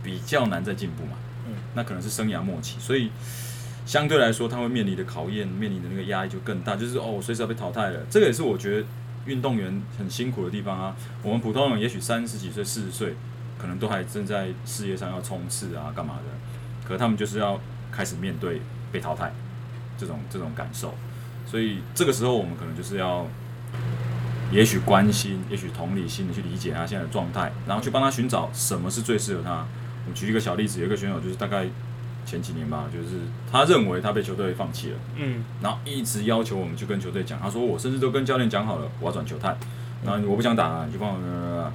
[0.02, 1.17] 比较难再进步嘛，
[1.48, 3.12] 嗯那可能是生涯末期，所以
[3.86, 8.00] 相对来说，他会面临的考验、面临的那个压力就更大，就是哦，我随时要被淘汰了。
[8.10, 8.86] 这个也是我觉得
[9.26, 10.95] 运动员很辛苦的地方啊。
[11.24, 13.15] 我们普通人也许三十几岁、四十岁，
[13.58, 17.60] 可能都还正在事业上要冲刺啊，干嘛的，可他们就是要
[17.91, 19.34] 开始面对被淘汰
[19.99, 20.93] 这种这种感受。
[21.45, 23.27] 所以这个时候，我们可能就是要，
[24.51, 29.65] 也许关心，也许同理心的去理解他现在的状态，然后去帮他寻找什么是最适合他。
[30.07, 31.67] 我举一个小例子，有一个选手就是大概
[32.25, 33.17] 前几年吧，就是
[33.51, 39.57] 他认为他被球队放弃了，嗯，然后一直要求我们去跟球队讲，他说我甚至都跟教练讲好了，我要转球探，
[40.05, 41.71] 然后我不想打了，你就帮我。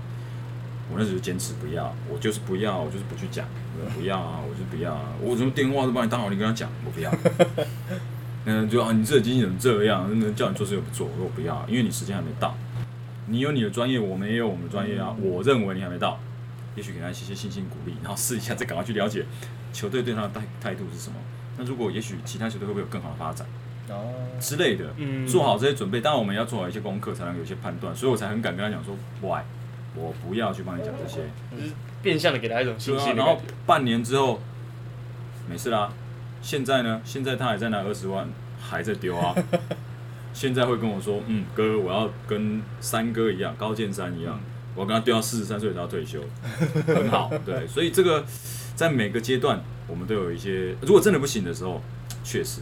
[0.92, 3.46] 我那时候坚持不要，我就是不要，我就是不去讲，
[3.82, 7.10] 我不要啊，我就是不要啊，我什么电话都帮你打好，你跟他讲，我不要。
[8.46, 12.54] 嗯，就啊，你这个经纪人这样，那叫你做事又不做，我说我不要，因为你时间还没到。
[13.26, 15.16] 你有你的专业，我们也有我们的专业啊。
[15.20, 16.20] 我认为你还没到，
[16.76, 19.24] 也许给他一些信心鼓励，然后试一下，再赶快去了解
[19.72, 21.16] 球队对他的态态度是什么。
[21.57, 23.46] 那如果也许其他球队会不会有更好的发展
[23.88, 26.02] 哦，之类的，嗯做好这些准备。
[26.02, 27.96] 当然我们要做好一些功课，才能有一些判断。
[27.96, 29.42] 所以我才很敢跟他讲说，，why，，
[29.94, 31.20] 我不要去帮你讲这些。
[31.57, 33.40] 就是变相的给他一种信心啊，然后。
[33.64, 34.38] 半年之后，
[35.48, 35.90] 没事啦。
[36.44, 37.00] 现在呢？
[37.07, 38.28] 现在他还在拿二十万，
[38.61, 39.35] 还在丢啊。
[40.35, 44.38] 现在会跟我说，嗯，哥，我要跟三哥一样，高剑山一样，
[44.74, 46.20] 我要跟他丢到四十三岁才要退休，
[46.87, 47.33] 很好。
[47.46, 48.22] 对，所以这个
[48.76, 51.80] 在每个阶段，我们都有一些，如果真的不行的时候，
[52.22, 52.61] 确实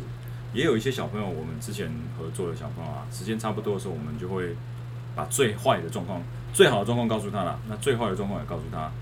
[0.55, 4.55] 也有一些小朋友，我们之前合作的小朋友啊，时间差不多的时候，我们就会
[5.17, 8.93] 把最坏的状况、最好的状况告诉他了，那最坏的状况也告诉他，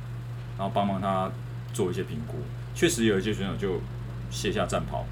[0.56, 1.30] 然后帮忙他
[1.74, 2.36] 做一些评估。
[2.72, 3.80] 确实有一些选手就
[4.30, 5.04] 卸下战袍，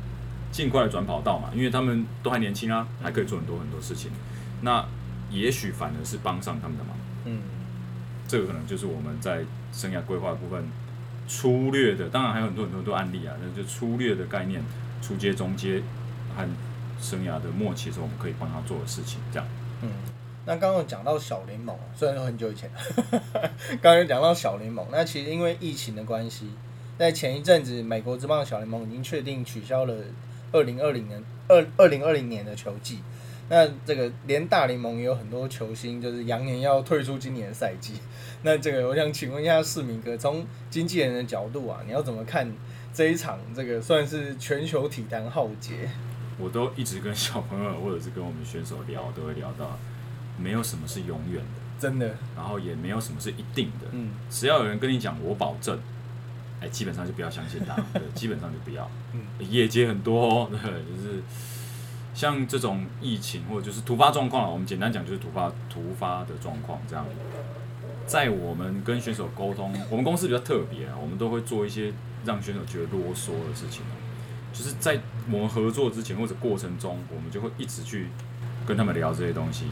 [0.51, 4.11] 尽快的转跑道嘛，因为他们都还年轻啊，还可以做很多很多事情。
[4.63, 4.85] 那
[5.31, 6.97] 也许反而是帮上他们的忙。
[7.25, 7.43] 嗯，
[8.27, 10.65] 这个可能就是我们在生涯规划部分
[11.27, 14.63] 粗略的，当然还有很多很多很多案例啊，那就粗略的概念，
[15.03, 15.83] 初阶、中阶
[16.35, 16.49] 和
[17.01, 19.47] 生涯的末期的时候，我们可以帮他做的事情，这样。
[19.83, 19.91] 嗯，
[20.47, 22.71] 那刚刚有讲到小联盟，虽然说很久以前，
[23.83, 26.51] 刚刚有讲到小联盟，那其实因为疫情的关系，
[26.99, 29.95] 在前一阵子，美国职棒小联盟已经确定取消了
[30.51, 32.99] 二零二零年二二零二零年的球季。
[33.49, 37.95] 那这个连大联盟也有很多球星，就是扬言要退出今年的赛季。
[38.43, 42.53] 那这个我想请问一下市民哥，从经纪人的角度啊，你要怎么看
[42.93, 45.89] 这一场这个算是全球体坛浩劫？
[46.39, 49.79] 我都一直跟小朋友或者是跟我们选手聊，都会聊到，
[50.37, 53.87] 没有什么是永远的，真的，然后也没有什么是一定的。
[53.93, 55.79] 嗯只要有人跟你讲我保证，
[56.61, 58.91] 哎，基本上就不要相信他， 对，基本上就不要。
[59.13, 61.23] 嗯业界很多哦， 对，就是
[62.15, 67.05] 像这种疫情或者就是突发状况啊，我们简单讲就是突发突发的状况这样。
[68.07, 71.93] 在我们跟选手沟通，我们公司比较特别啊，我们都会做一些
[72.25, 73.95] 让选手觉得啰嗦的事情哦
[74.51, 74.99] 就是在
[75.31, 78.07] 我们合作之前或者过程中，我们就会一直去
[78.67, 79.67] 跟他们聊这些东西。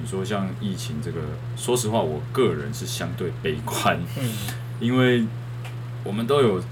[0.00, 1.20] 你说像疫情这个，
[1.56, 4.32] 说实话，我个人是相对悲观，嗯
[4.78, 5.26] 因为
[6.06, 6.62] 我们都有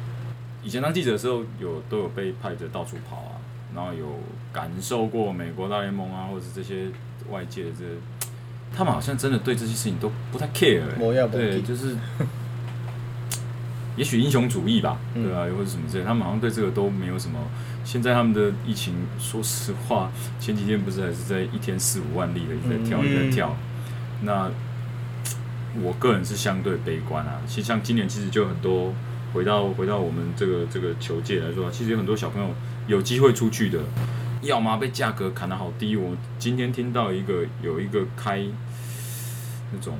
[0.62, 3.32] 以前当记者的时候有都有被派着到处跑啊。
[3.74, 4.20] 然后有
[4.52, 6.86] 感受过美国大联盟啊，或者是这些
[7.28, 7.84] 外界的这，
[8.72, 10.82] 他们好像真的对这些事情都不太 care，、
[11.28, 11.96] 对，就是。
[13.96, 17.38] 也许英雄主义吧，嗯对啊，或者什么之类，他们好像对这个都没有什么。
[17.84, 23.56] 现在他们的疫情，说实话，前几天不是还是在一天四五万例的一直在跳，嗯一直在跳。
[24.22, 24.50] 那
[25.80, 27.40] 我个人是相对悲观啊。
[27.46, 28.92] 其实像今年，其实就很多
[29.34, 32.48] 回到回到我们这个这个球界来说，其实有很多小朋友
[32.86, 33.80] 有机会出去的，
[34.42, 35.96] 要么被价格砍得好低。
[35.96, 38.40] 我今天听到一个有一个开
[39.72, 39.98] 那种，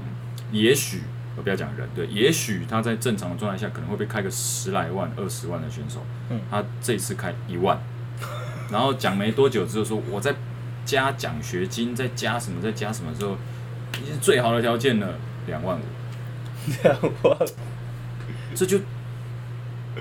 [0.52, 1.00] 也许
[1.36, 7.76] 我不要讲人，对，也许他在正常的状态下可能会被开个十来万、二十万的选手，嗯他这次开一万，
[8.70, 10.32] 然后讲没多久之后说我在
[10.84, 13.36] 加奖学金，再加什么，再加什么之后，
[14.00, 15.14] 已经是最好的条件了，
[15.48, 15.82] 两万五。
[16.80, 17.36] 这样话，
[18.54, 18.78] 这就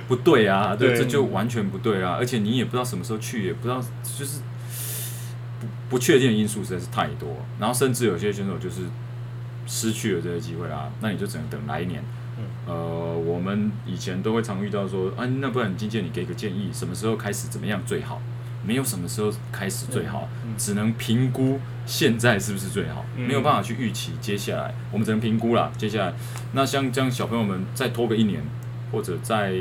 [0.07, 4.41] 不对啊，对，对这就完全不对啊，而且你也不知道什么时候去，也不知道，就是
[5.59, 8.81] 不不确定的因素实在是太多，然后甚至有些选手就是
[9.65, 12.03] 失去了这个机会啦，那你就只能等来年。
[12.37, 18.19] 嗯呃，我们以前都会常遇到说，啊，那不然你经纪人你给个建议，什么时候开始怎么样最好？
[18.65, 25.69] 没有什么时候开始最好，嗯只能评估现在是不是最好，嗯没有办法去预期接下来，我们只能评估啦。
[25.77, 26.13] 接下来，
[26.53, 28.41] 那像这样小朋友们再拖个一年，
[28.91, 29.53] 或者再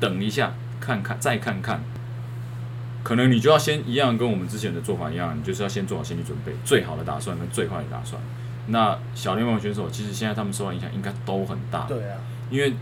[0.00, 1.82] 等一下，看看再看看，
[3.02, 8.20] 可能你就要先一样跟我们之前的做法一样，你就是要先做好心理准备，最好的打算跟最坏的打算。
[8.68, 12.18] 那小联盟选手其实现在他们受到影响应该都很大，对啊，
[12.50, 12.74] 因为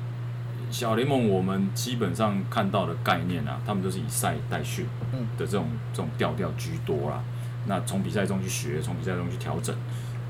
[0.70, 7.22] 小联盟我们基本上看到的概念啊，他们都是以赛代训嗯的这种这种调调居多啦。
[7.66, 9.74] 那从比赛中去学，从比赛中去调整，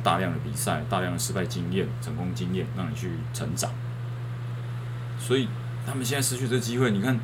[0.03, 3.71] 大量的比赛，大量的失败经验、成功经验，让你去成长。
[5.19, 5.49] 所以
[5.87, 7.19] 他们现在失去这机会，你看，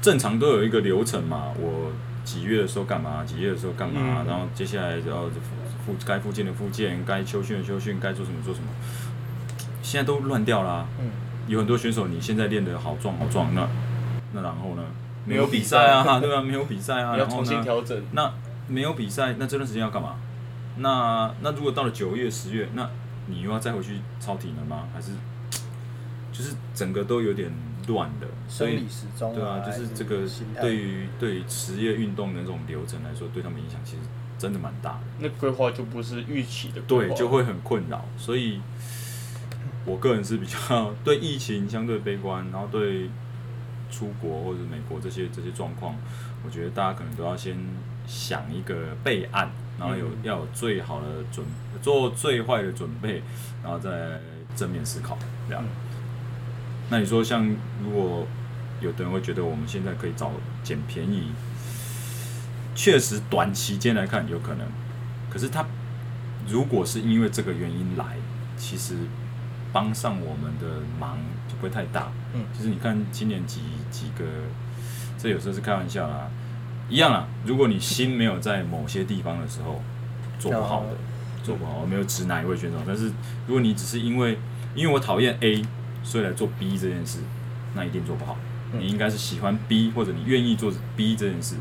[0.00, 1.92] 正常都有一个流程嘛，我
[2.24, 5.30] 几月的时候干嘛，几月的时候干嘛，嗯然后接下来然后
[5.86, 8.66] 复该复健的复健，该休训的休训，该做什么做什么，
[9.82, 11.10] 现在都乱掉啦、嗯，
[11.46, 13.68] 有很多选手，你现在练得好壮好壮，那
[14.32, 14.82] 那然后呢？
[15.24, 18.02] 没有比赛啊，赛 对啊，没有比赛啊， 要重然后呢新调整。
[18.10, 18.32] 那
[18.66, 20.16] 没有比赛，那这段时间要干嘛？
[20.78, 22.90] 那那如果到了九月、十月，那
[23.26, 24.88] 你又要再回去超体能吗？
[24.92, 25.12] 还是
[26.32, 27.52] 就是整个都有点
[27.86, 28.26] 乱的？
[28.48, 30.22] 所以时钟对啊，就是这个
[30.60, 34.02] 对于对于职业运动的这种流程来说，对他们影响其实
[34.38, 35.00] 真的蛮大的。
[35.20, 38.04] 那规划就不是预期的对，就会很困扰。
[38.16, 38.60] 所以，
[39.84, 43.10] 我个人是比较对疫情相对悲观，然后对
[43.90, 45.94] 出国或者美国这些这些状况，
[46.44, 47.56] 我觉得大家可能都要先
[48.06, 51.44] 想一个备案，然后有、嗯要有最好的准，
[51.82, 53.22] 做最坏的准备，
[53.62, 54.20] 然后再
[54.56, 55.18] 正面思考。
[55.48, 55.62] 这样。
[55.64, 55.81] 嗯
[56.92, 57.48] 那你说，像
[57.82, 58.26] 如果
[58.82, 60.30] 有的人会觉得我们现在可以找
[60.62, 61.32] 捡便宜，
[62.74, 64.66] 确实短期间来看有可能，
[65.30, 65.64] 可是他
[66.46, 68.16] 如果是因为这个原因来，
[68.58, 68.94] 其实
[69.72, 71.16] 帮上我们的忙
[71.48, 72.12] 就不会太大。
[72.34, 74.26] 嗯就是你看今年几几个，
[75.16, 76.28] 这有时候是开玩笑啦，
[76.90, 77.26] 一样啦。
[77.46, 79.80] 如果你心没有在某些地方的时候
[80.38, 80.96] 做不好的哦，
[81.42, 83.06] 做不好，我没有指哪一位选手，但是
[83.46, 84.38] 如果你只是因为
[84.74, 85.62] 因为我讨厌 A，
[86.02, 87.18] 所以来做 B 这件事，
[87.74, 88.36] 那一定做不好。
[88.72, 91.56] 嗯你应该是喜欢 B 或者你愿意做 B 这件事，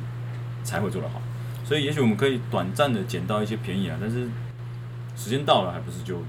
[0.64, 1.22] 才会做得好。
[1.66, 4.30] 所以也许我们可以短暂的捡到一些便宜啊，但是
[5.16, 6.20] 时间到了，还不是就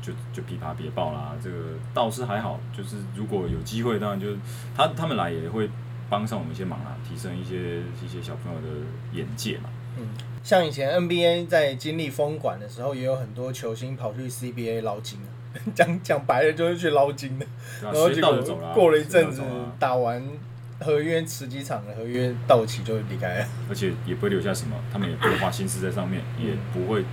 [0.00, 1.36] 就就琵琶别抱啦。
[1.42, 1.56] 这个
[1.92, 4.38] 倒是还好，就是如果有机会，当然就是
[4.74, 5.68] 他他们来也会
[6.08, 8.66] 帮上我们一些忙啦，提升一些一些小朋友的
[9.12, 9.68] 眼界嘛。
[9.98, 10.06] 嗯，
[10.42, 15.28] 像以前 NBA 在经历封管的时候，也有很多球星跑去 CBA 捞金啊，
[15.74, 17.46] 讲讲白了就是去捞金的。
[17.86, 19.42] 啊，然后就过了一阵子
[19.78, 20.22] 打完
[20.78, 23.46] 合约十几场的合约到期就离开了。
[23.68, 27.04] 而且也不会留下什么，他们也不会花心思在上面，嗯也不会，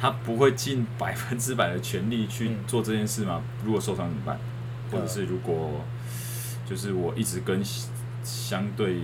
[0.00, 3.42] 他不会尽百分之百的全力去嗯做这件事吗？
[3.64, 4.38] 如果受伤怎么办？
[4.90, 5.84] 或者是如果
[6.68, 7.60] 就是我一直跟
[8.22, 8.94] 相对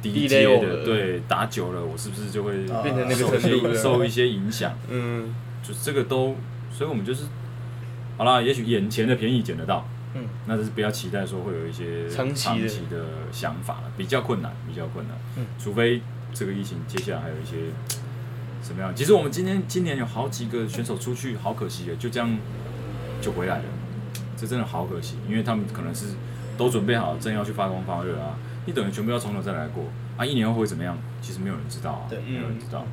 [0.00, 4.74] 低低阶的的对打久了，我是不是就会啊变成那个受一程度了些受一些影响？
[4.88, 6.34] 嗯，就这个都，
[6.76, 7.24] 所以我们就是
[8.18, 15.16] 好啦，也许眼前的便宜捡得到，嗯，那就是不要期待说会有一些长期的的想法了，比较困难，比较困难。
[15.38, 16.02] 嗯，除非
[16.34, 17.72] 这个疫情接下来还有一些
[18.62, 18.94] 什么样。
[18.94, 22.28] 其实我们今天今年有好几个选手出去，好可惜的，就这样
[23.22, 23.64] 就回来了，
[24.36, 26.08] 这真的好可惜，因为他们可能是
[26.58, 28.36] 都准备好，正要去发光发热啊，
[28.66, 29.84] 你等于全部要从头再来过
[30.18, 30.98] 啊，一年后会怎么样？
[31.22, 32.86] 其实没有人知道啊，对没有人知道。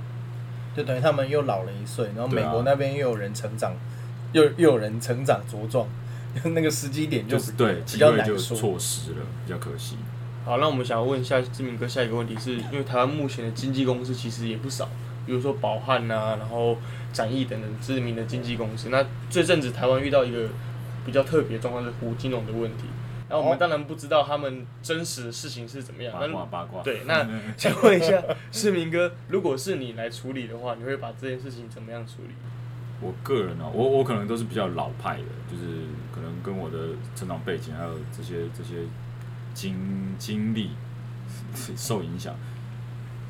[0.76, 3.74] 就等于他们又老了一岁，然后美国那边又有人成长，
[4.32, 5.88] 又又有人成长茁壮，
[6.54, 8.58] 那个时机点就就是对比机会就较难说。
[8.58, 9.98] 错失了，比较可惜。
[10.46, 14.90] 好，那我们想要问一下志明哥，下一个问题是因为台湾目前的经纪公司其实也不少，
[15.26, 16.78] 比如说宝汉呐，然后
[17.14, 18.90] 展翼等等知名的经纪公司。
[18.90, 20.50] 那这阵子台湾遇到一个
[21.06, 22.84] 比较特别的状况是胡金龙的问题，
[23.30, 26.14] 那我们当然不知道他们真实的事情是怎么样。
[26.20, 26.82] 八卦八卦。
[26.84, 32.34] 对，那 想问一下世明哥，如果是你来处理的话，你会把这件事情怎么样处理？
[33.02, 35.82] 我个人呢、我我可能都是比较老派的，就是
[36.14, 38.76] 可能跟我的成长背景还有这些这些
[39.54, 40.70] 经经历
[41.76, 42.34] 受影响，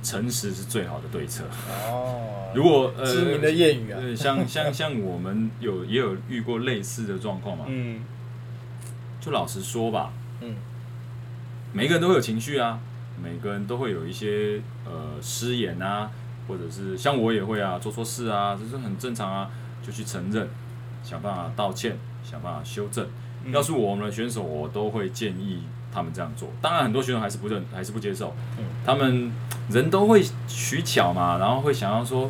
[0.04, 1.46] 诚实是最好的对策。
[1.90, 8.02] 哦，如果呃，知名的谚语啊，呃，像像 像我们有也有遇过类似的状况嘛，嗯
[9.24, 10.54] 就老实说吧，嗯，
[11.72, 12.78] 每个人都会有情绪啊，
[13.24, 16.12] 每个人都会有一些呃失言啊，
[16.46, 19.50] 或者是像我也会啊，做错事啊，这是很正常啊，
[19.82, 20.50] 就去承认，
[21.06, 23.06] 想办法道歉，想办法修正。
[23.46, 26.50] 嗯要是我们的选手，我都会建议他们这样做。
[26.62, 28.36] 当然，很多选手还是不认，还是不接受。
[28.58, 29.32] 嗯他们
[29.70, 32.30] 人都会取巧嘛，然后会想要说，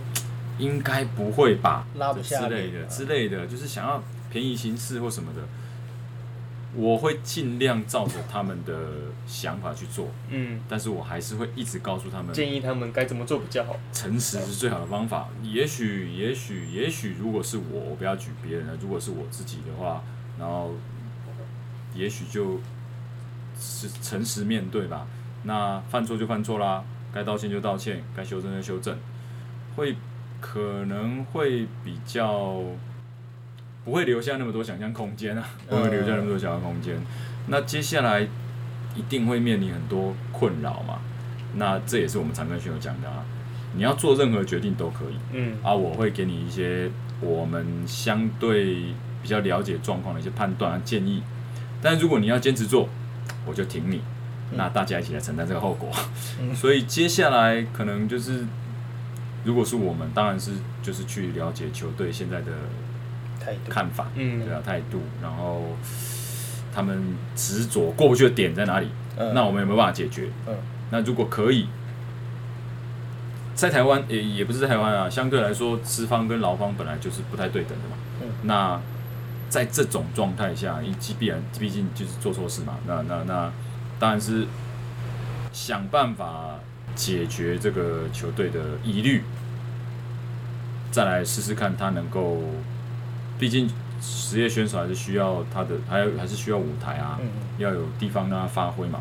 [0.59, 5.41] 应该不会吧，拉不下之类的之类的，就是想要便宜行事或什么的。
[6.75, 8.73] 我会尽量照着他们的
[9.27, 13.75] 想法去做，嗯，但是我还是会一直告诉他们，建议他们该怎么做比较好。
[13.91, 15.29] 诚实是最好的方法。
[15.43, 18.77] 也许，也许，也许，如果是我，我不要举别人了。
[18.81, 20.03] 如果是我自己的话，
[20.39, 20.73] 然后
[21.93, 22.59] 也许就
[23.59, 25.05] 是诚实面对吧。
[25.43, 26.83] 那犯错就犯错啦，
[27.13, 28.97] 该道歉就道歉，该修正就修正，
[29.75, 29.95] 会
[30.41, 32.61] 可能会比较
[33.85, 36.95] 不会留下那么多想象空间啊，不会留下那么多想象空间。
[37.47, 38.21] 那接下来
[38.95, 40.99] 一定会面临很多困扰嘛。
[41.55, 43.23] 那这也是我们常跟选手讲的啊，
[43.75, 46.89] 你要做任何决定都可以嗯啊，我会给你一些
[47.21, 51.21] 我们相对比较了解状况的一些判断和建议，
[51.81, 52.89] 但如果你要坚持做，
[53.45, 54.01] 我就挺你，
[54.53, 55.89] 那大家一起来承担这个后果。
[56.41, 58.45] 嗯所以接下来可能就是，
[59.43, 62.51] 如果是我们，当然是就是去了解球队现在的
[63.43, 64.45] 态度，看法，嗯。
[64.45, 65.63] 对啊态度，然后
[66.73, 69.33] 他们执着过不去的点在哪里，嗯。
[69.33, 70.29] 那我们有没有办法解决？
[70.47, 70.55] 嗯。
[70.91, 71.67] 那如果可以，
[73.55, 77.95] 在台湾也也不是在台湾啊，相对来说，资方跟劳方本来就是不太对等的嘛。
[78.21, 78.29] 嗯。
[78.43, 78.79] 那
[79.49, 83.51] 在这种状态下，因既必然毕竟就是做错事嘛，那那那
[83.99, 84.47] 当然是
[85.51, 86.59] 想办法
[86.95, 89.23] 解决这个球队的疑虑，
[90.91, 92.41] 再来试试看他能够，
[93.39, 93.69] 毕竟
[94.01, 98.99] 职业选手还是需要他的，还有还是需要舞台啊，嗯要有地方让他发挥嘛。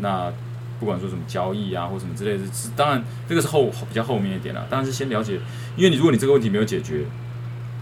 [0.00, 0.32] 那
[0.78, 4.66] 不管说什么交易啊或什么之类的，是当然这个是后比较后面一点啦。
[4.70, 5.40] 当然是先了解，
[5.76, 7.04] 因为你如果你这个问题没有解决，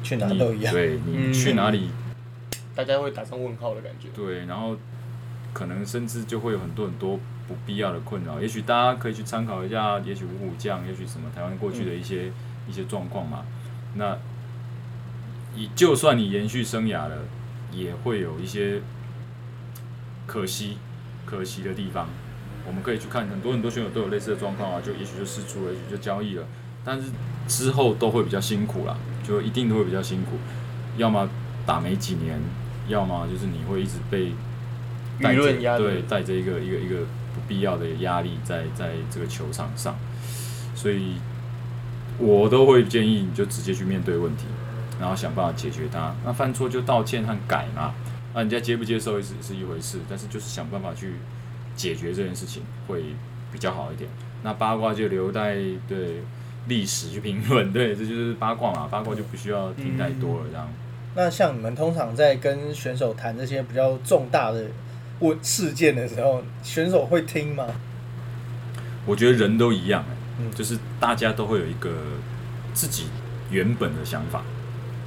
[0.03, 1.91] 去哪里都一样，对你嗯去哪里
[2.75, 4.09] 大家会打上问号的感觉。
[4.15, 4.77] 对，然后
[5.53, 8.41] 可能甚至就会有很多很多不必要的困扰。
[8.41, 12.33] 也许大家可以去参考一下，也许五虎将，也许什么台湾过去的一些、
[12.69, 13.45] 一些状况嘛。
[13.95, 14.17] 那
[15.57, 17.17] 你就算你延续生涯了，
[17.73, 18.81] 也会有一些
[20.27, 20.77] 可惜
[21.25, 22.09] 可惜的地方。
[22.67, 26.45] 我们可以去看，很多很多选手都有类似的状况啊，就也许就试出了，也许就交易了，
[26.85, 27.11] 但是
[27.49, 30.33] 之后都会比较辛苦啦，就一定都会比较辛苦，
[30.97, 31.29] 要么
[31.65, 32.41] 打没几年，
[32.89, 34.33] 要么就是你会一直被
[35.23, 35.85] 带着舆论压力。
[35.85, 36.97] 对，带着一个一个一个
[37.35, 39.97] 不必要的压力在在这个球场上，
[40.75, 41.15] 所以
[42.19, 44.45] 我都会建议你就直接去面对问题，
[45.01, 46.15] 然后想办法解决它。
[46.25, 47.95] 那犯错就道歉和改嘛，
[48.35, 51.15] 那人家接不接受是是一回事，但是就是想办法去
[51.75, 53.05] 解决这件事情会
[53.53, 54.09] 比较好一点。
[54.43, 55.57] 那八卦就留待
[55.89, 56.23] 对
[56.69, 60.69] 历史去评论，对，这就是八卦嘛，八卦就不需要听太多了这样。
[61.15, 64.67] 那像你们通常在跟选手谈这些比较重大的
[65.21, 67.67] 问事件的时候，选手会听吗？
[69.07, 71.91] 我觉得人都一样、欸，嗯就是大家都会有一个
[72.75, 73.07] 自己
[73.51, 74.43] 原本的想法，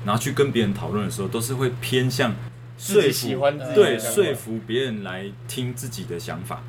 [0.05, 2.33] 然后去跟别人讨论的时候，都是会偏向
[2.77, 6.61] 说服喜欢自己对说服别人来听自己的想法，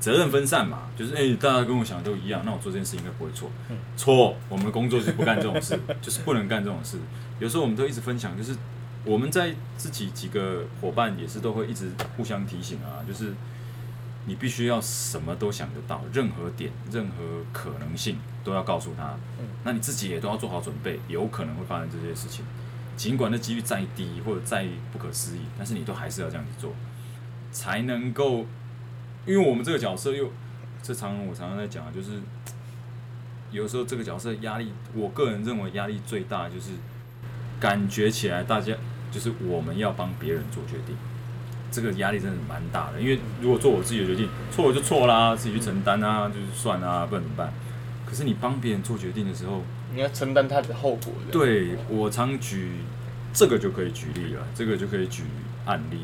[0.00, 3.50] 责任分散嘛，就是哎、大家跟我想的都一样，那我做这件事应该不会错。
[3.70, 6.98] 嗯错，我们的工作是不干这种事， 就是不能干这种事。
[7.38, 8.56] 有时候我们都一直分享，就是
[9.04, 13.32] 我们在自己几个伙伴也是都会一直互相提醒啊，就是
[14.26, 19.16] 你必须要什么都想得到，任何点、任何可能性都要告诉他。
[19.40, 22.44] 嗯那你自己也都要做好准备，有可能会发生这些事情。
[22.96, 26.72] 尽管那几率再低或者再不可思议，但是你都还是要这样子做，
[27.50, 28.46] 才能够。
[29.26, 30.30] 因为我们这个角色又，
[30.82, 32.12] 这常我常常在讲啊，就是
[33.50, 36.70] 有时候这个角色压力，我个人认为压力最大就是
[37.58, 38.72] 感觉起来大家
[39.10, 40.96] 就是我们要帮别人做决定，
[41.76, 43.00] 这个压力真的蛮大的。
[43.00, 47.52] 因为如果做我自己的决定，错了就错啦，自己去承担啊，就是算啊，不然怎么办？
[48.06, 49.62] 可是你帮别人做决定的时候，
[49.92, 51.12] 你要承担他的后果。
[51.30, 52.70] 对我常举
[53.34, 55.24] 这个就可以举例了，这个就可以举
[55.66, 55.98] 案例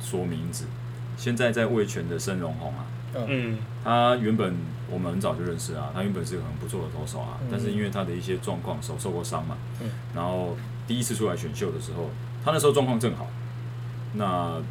[0.00, 0.64] 说名字。
[1.16, 2.86] 现在在卫权的申荣宏啊，
[3.26, 4.54] 嗯，他原本
[4.88, 10.56] 我们很早就认识啊，他原本是个很不错的投手啊，但是因为他的一些状况，手受过伤嘛，嗯然后
[10.86, 12.08] 第一次出来选秀的时候，
[12.44, 13.26] 他那时候状况正好，
[14.14, 14.62] 那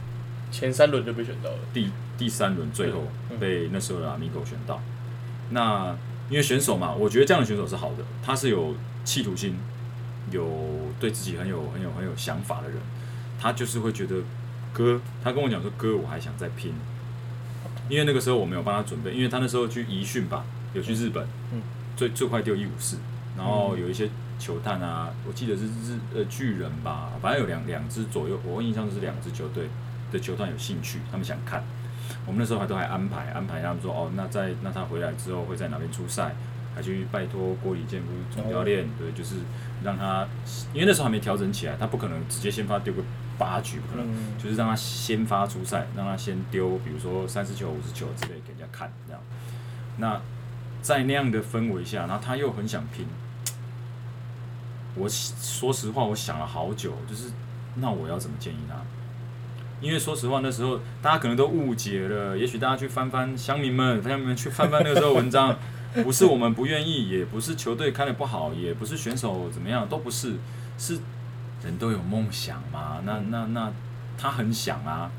[0.52, 1.58] 前三轮就被选到了。
[1.74, 4.82] 第第三轮最后嗯被那时候的阿米狗选到。
[5.52, 5.95] 那
[6.30, 9.56] 因为选手嘛，我觉得这样的选手是好的，他是有企图心，
[10.32, 10.48] 有
[11.00, 12.78] 对自己很有很有很有想法的人，
[13.39, 14.16] 他就是会觉得
[14.74, 16.74] 哥，他跟我讲说哥，我还想再拼，
[17.89, 21.62] 因为那个时候我没有帮他准备，因为他那时候去移训吧，有去日本，嗯。
[21.98, 22.98] 最最快丢一五四，
[23.36, 29.68] 然后有一些球探啊，我记得是日呃巨人吧，反正有两两支左右，我印象是两支球队
[30.12, 31.64] 的球团有兴趣，他们想看。
[32.26, 36.36] 我们那时候还都还安排安排他们说哦，那在那他回来之后会在哪边出赛，
[36.76, 39.36] 还去拜托郭李健夫总教练，对，就是
[39.84, 40.28] 让他，
[40.74, 43.03] 因为那时候还没调整起来，他不可能直接先发丢个
[43.38, 49.22] 八局，不可能，嗯就是让他先发出赛，让他先丢，比如说三十球、五十球之类给人家看，这样。
[49.97, 50.22] 那
[50.82, 53.05] 在那样的氛围下，然后他又很想拼，
[54.95, 57.32] 我说实话，我想了好久，就是
[57.76, 58.76] 那我要怎么建议他？
[59.80, 65.55] 因为说实话，那时候大家可能都误解了，也许大家去翻翻乡民们，乡民们去翻翻那个时候文章，
[66.03, 70.36] 不是我们不愿意，也不是球队开的不好，也不是选手怎么样，都不是，
[70.78, 70.97] 是
[71.63, 73.01] 人都有梦想嘛。
[73.05, 73.71] 那那那
[74.17, 75.11] 他很想啊，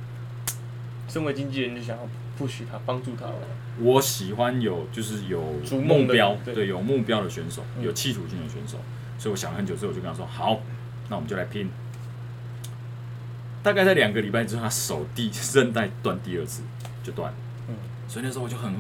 [1.09, 2.03] 身为经纪人就想要
[2.39, 3.35] push 他，帮助他了。
[3.81, 5.41] 我喜欢有就是有
[5.85, 8.79] 目标，对对，有目标的选手，嗯有企图心的选手。
[9.19, 10.61] 所以我想了很久之后，我就跟他说：“好，
[11.09, 11.71] 那我们就来拼。”
[13.69, 16.63] 大概在两个礼拜之后，他手第韧带断第二次
[17.03, 17.37] 就断了。
[17.69, 17.75] 嗯
[18.09, 18.73] 所以那时候我就很，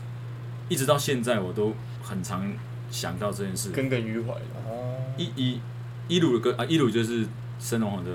[0.70, 2.50] 一直到现在我都很常
[2.90, 3.68] 想到这件事。
[3.68, 4.40] 耿耿于怀的。
[4.66, 5.60] 哦，一一
[6.08, 7.26] 一鲁的个啊，一鲁就是
[7.60, 8.10] 申龙宏的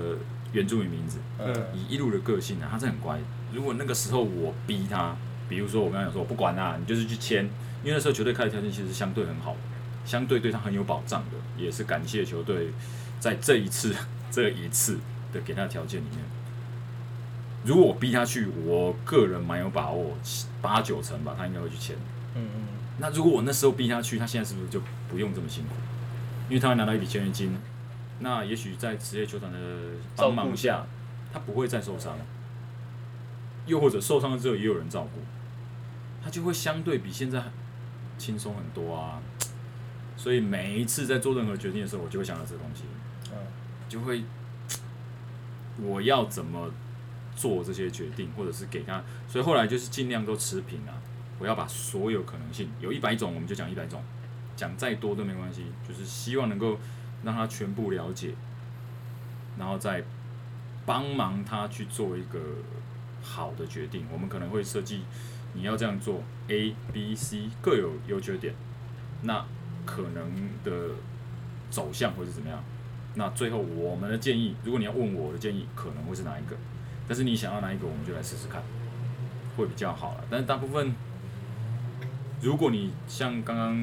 [0.52, 1.18] 原住民名字。
[1.38, 3.16] 嗯以一鲁的个性啊，他是很乖。
[3.52, 5.14] 如果那个时候我逼他，
[5.48, 7.44] 比如说我跟他讲说，我不管啦、你就是去签，
[7.84, 9.54] 因为那时候球队开的条件其实相对很好，
[10.04, 12.72] 相对对他很有保障的，也是感谢球队
[13.20, 13.94] 在这一次
[14.32, 14.98] 这一次
[15.32, 16.18] 的给他的条件里面。
[17.64, 20.16] 如果我逼他去，我个人蛮有把握，
[20.62, 21.96] 八九成吧，他应该会去签。
[22.34, 22.62] 嗯嗯
[22.98, 25.70] 那如果我那时候逼他去，他现在是不是就不用这么辛苦？
[26.48, 27.56] 因为他会拿到一笔签约金，
[28.18, 29.58] 那也许在职业球场的
[30.16, 30.86] 帮忙下，
[31.32, 32.16] 他不会再受伤，
[33.66, 35.20] 又或者受伤了之后也有人照顾，
[36.22, 37.42] 他就会相对比现在
[38.18, 39.20] 轻松很多啊。
[40.16, 42.84] 所以每一次在做任何决定的时候，我就会想到这个东西，
[43.32, 43.36] 嗯
[43.88, 44.24] 就会
[45.82, 46.70] 我要怎么
[47.34, 50.94] 做这些决定，或者是给他，所以后来就是尽量都持平啊。
[51.38, 54.02] 我要把所有可能性，有一百种我们就讲一百种，
[54.56, 56.78] 讲再多都没关系，就是希望能够
[57.24, 58.34] 让他全部了解，
[59.58, 60.04] 然后再
[60.84, 62.38] 帮忙他去做一个
[63.22, 64.04] 好的决定。
[64.12, 65.00] 我们可能会设计
[65.54, 68.54] 你要这样做，A、B、C 各有优缺点，
[69.22, 69.42] 那
[69.86, 70.94] 可能的
[71.70, 72.62] 走向会是怎么样？
[73.14, 76.56] 那最后我们的建议，如果你要问我的建议，可能会是哪一个？
[77.08, 78.62] 但是你想要哪一个，我们就来试试看，
[79.56, 80.24] 会比较好了。
[80.30, 80.94] 但是大部分，
[82.40, 83.76] 如果你像刚刚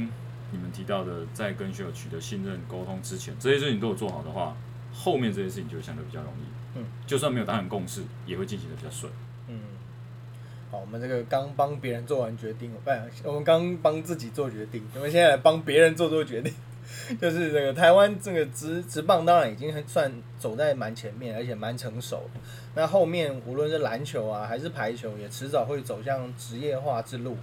[0.52, 4.56] 你们提到的，在跟学友取得信任、沟通之前，这些事情都有做好的话，
[4.94, 6.78] 后面这些事情就会相对比较容易。
[6.80, 9.12] 嗯，就算没有达成共识，也会进行的比较顺。
[9.50, 9.60] 嗯。
[10.72, 16.54] 好，我们这个刚帮别人做完决定，不然我们刚帮自己做决定，我们现在来帮别人做做决定。
[17.22, 22.30] 就是这个台湾这个职职棒当然已经算走在蛮前面，而且蛮成熟。
[22.76, 27.38] 那后面无论是篮球啊还是排球，也迟早会走向职业化之路。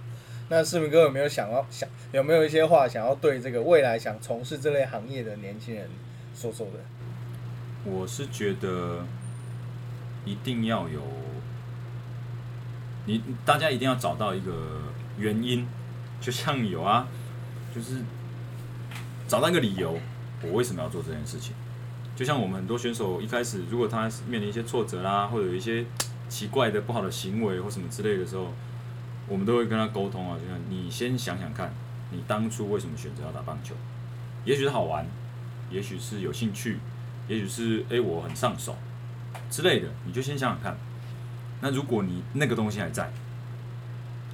[0.49, 5.89] 那世明哥有没有想要想有没有一些话想要对这个未来想从事这类行业的年轻人
[6.35, 6.73] 说说的？
[7.83, 9.05] 我是觉得
[10.23, 11.01] 一定要有，
[13.05, 14.81] 你大家一定要找到一个
[15.17, 15.67] 原因，
[16.21, 17.07] 就像有啊，
[17.73, 17.97] 就是
[19.27, 19.97] 找到一个理由，
[20.41, 21.53] 我为什么要做这件事情。
[22.15, 25.85] 就像我们很多选手一开始，如果他面临一些挫折啦，或者有一些
[26.29, 28.53] 奇怪的不好的行为或什么之类的时候，
[29.27, 31.73] 我们都会跟他沟通啊，就像你先想想看，
[32.11, 33.75] 你当初为什么选择要打棒球？
[34.45, 35.05] 也许是好玩，
[35.69, 36.79] 也许是有兴趣，
[37.27, 38.77] 也许是诶我很上手
[39.49, 40.77] 之类的，你就先想想看。
[41.61, 43.11] 那如果你那个东西还在，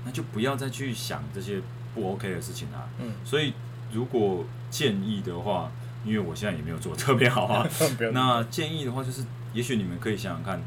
[0.04, 1.62] 那就不要再去想这些
[1.96, 2.90] 不 OK 的事情啊。
[3.00, 3.54] 嗯，所以
[3.92, 5.70] 如果建议的话，
[6.04, 7.68] 因为我现在也没有做特别好啊，
[8.14, 10.60] 那建议的话就是，也许你们可以想想看，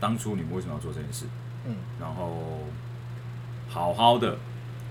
[0.00, 1.26] 当初你们为什么要做这件事，
[1.66, 2.64] 嗯，然后
[3.68, 4.38] 好好的，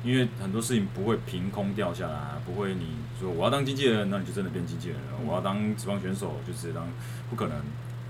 [0.04, 6.86] 因为很多事情不会凭空掉下来，不会你说我要当经纪人，那你就真的变经纪人了；我要当职棒选手，就直接当，
[7.30, 7.58] 不可能，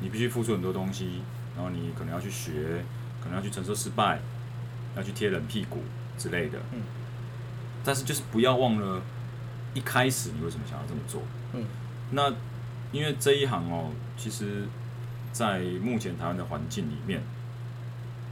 [0.02, 1.22] 你必须付出很多东西，
[1.56, 2.84] 然后你可能要去学，
[3.22, 4.20] 可能要去承受失败，
[4.98, 5.84] 要去贴冷屁股
[6.18, 6.82] 之类的，嗯，
[7.86, 9.02] 但是就是不要忘了，
[9.78, 11.22] 一开始你为什么想要这么做？
[11.54, 11.64] 嗯，
[12.12, 12.34] 那
[12.92, 14.66] 因为这一行哦，其实，
[15.32, 17.22] 在目前台湾的环境里面，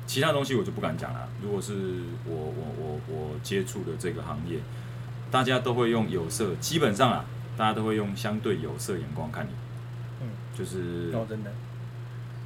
[0.07, 1.29] 其他东西我就不敢讲了。
[1.43, 4.57] 如果是我我我我接触的这个行业，
[5.29, 7.25] 大家都会用有色，基本上啊，
[7.55, 9.51] 大家都会用相对有色眼光看你。
[10.21, 10.27] 嗯，
[10.57, 11.51] 就是哦，真的，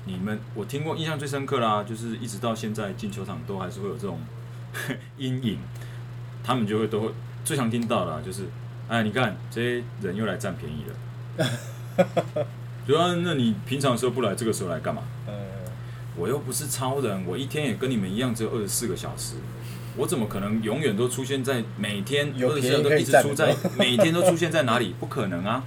[0.06, 4.20] 你们我听过印象最深刻啦，就是一直到现在进球场都还是会有这种
[5.18, 5.58] 阴影，
[6.44, 7.12] 他们就会都会
[7.46, 8.44] 最常听到的啊就是，
[8.90, 11.48] 哎，你看这些人又来占便宜了。
[12.86, 15.04] 对啊，那你平常时候不来，这个时候来干嘛？
[15.28, 15.34] 呃，
[16.18, 19.36] 我又不是超人，我一天也跟你们一样只有二十四个小时，
[19.96, 24.96] 我怎么可能永远都出现在每天有二十四小时都一直出在每天都出现在哪里？
[25.00, 25.64] 不可能啊！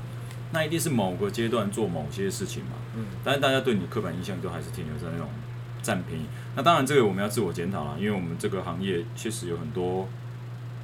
[0.51, 2.73] 那一定是某个阶段做某些事情嘛。
[2.97, 5.29] 嗯，但是大家对你的刻板印象都还是停留在那种
[5.81, 6.25] 占便宜。
[6.57, 10.09] 那当然，这个我们要自我检讨啦，因为我们这个行业确实有很多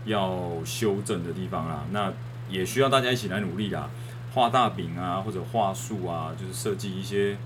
[0.05, 1.85] 要修正的地方啦。
[1.91, 2.13] 那
[2.49, 3.89] 也需要大家一起来努力啦，
[4.35, 7.37] 画大饼啊，或者话术啊，就是设计一些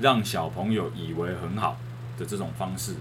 [0.00, 1.76] 让小朋友以为很好
[2.18, 2.94] 的这种方式。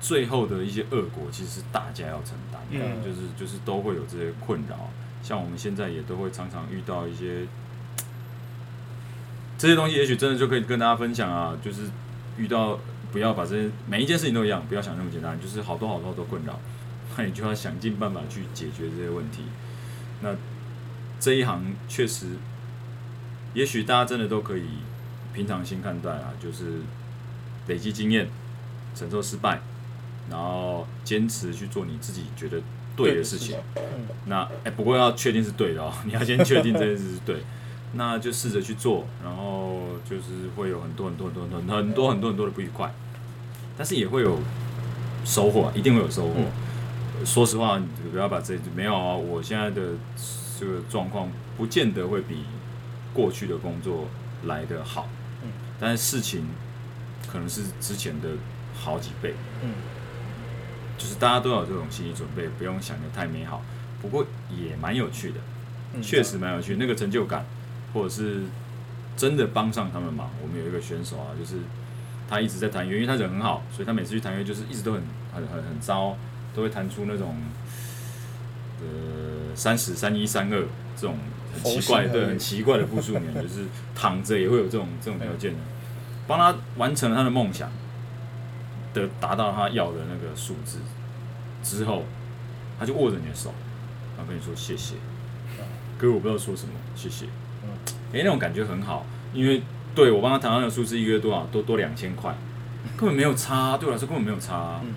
[0.00, 4.90] 最后的一些恶果，其实是大家要承担的，嗯就是就是都会有这些困扰。
[5.22, 7.46] 像我们现在也都会常常遇到一些
[9.56, 11.88] 这些东西，也许真的就可以跟大家分享啊，就是
[12.36, 12.80] 遇到
[13.12, 16.58] 不要把这些每一件事情都一样，不要想那么简单，就是好多好多好多困扰，
[17.16, 19.42] 那你就要想尽办法去解决这些问题。
[20.20, 20.34] 那
[21.20, 22.26] 这一行确实，
[23.54, 24.64] 也许大家真的都可以
[25.32, 26.80] 平常心看待啊，就是
[27.68, 28.28] 累积经验，
[28.94, 29.60] 承受失败，
[30.30, 32.60] 然后坚持去做你自己觉得
[32.96, 33.56] 对的事情。
[33.76, 33.82] 嗯
[34.26, 37.42] 那哎、不过要确定是对的哦， 你要先确定这件事是对，
[37.94, 42.92] 那就试着去做，然后就是会有很多很多很多很多很多很多很多的不愉快，
[43.76, 44.38] 但是也会有
[45.24, 46.40] 收获啊，一定会有收获。
[47.24, 49.92] 说实话，你不要把这没有啊，我现在的
[50.58, 52.44] 这个状况不见得会比
[53.12, 54.08] 过去的工作
[54.44, 55.08] 来得好，
[55.42, 56.46] 嗯但是事情
[57.30, 58.28] 可能是之前的
[58.74, 59.34] 好几倍。
[59.62, 59.70] 嗯
[60.98, 63.60] 就是大家都要有这种心理准备，不用想的太美好。
[64.00, 65.40] 不过也蛮有趣的，
[65.94, 66.76] 嗯，确实蛮有趣。
[66.76, 67.44] 那个成就感，
[67.92, 68.42] 或者是
[69.16, 70.30] 真的帮上他们忙。
[70.40, 71.56] 我们有一个选手啊，就是
[72.28, 75.02] 他一直在弹乐，因为他人很好，所以他每次去弹乐就是一直都很
[75.34, 76.16] 很很很糟，
[76.54, 77.36] 都会弹出那种
[78.80, 80.60] 呃三十三一三二
[80.96, 81.16] 这种
[81.52, 85.58] 很奇怪对很奇怪的复数年，就是躺着也会有这种这种条件的，
[86.26, 87.70] 帮他完成了他的梦想
[88.94, 90.78] 的达到他要的那个数字
[91.62, 92.04] 之后，
[92.78, 93.52] 他就握着你的手，
[94.16, 94.94] 然后跟你说谢谢。
[95.98, 97.26] 可是我不知道说什么，谢谢。
[97.62, 97.68] 嗯。
[98.12, 99.62] 诶，那种感觉很好，因为
[99.94, 102.34] 对我帮他谈到那个数字一个月多少，多多两千块，
[102.96, 104.94] 根本没有差，对我来说根本没有差，嗯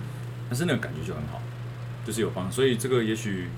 [0.50, 1.41] 但是那个感觉就很好，
[2.06, 3.50] 就是有帮，所以这个也许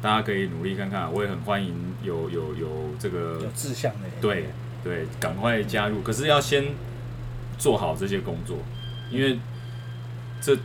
[0.00, 4.46] 大家可以努力看看，我也很欢迎有有有这个有志向的人，对
[4.82, 6.02] 对，赶快加入。
[6.02, 6.64] 可是要先
[7.58, 8.58] 做好这些工作，
[9.10, 9.38] 因为
[10.40, 10.56] 这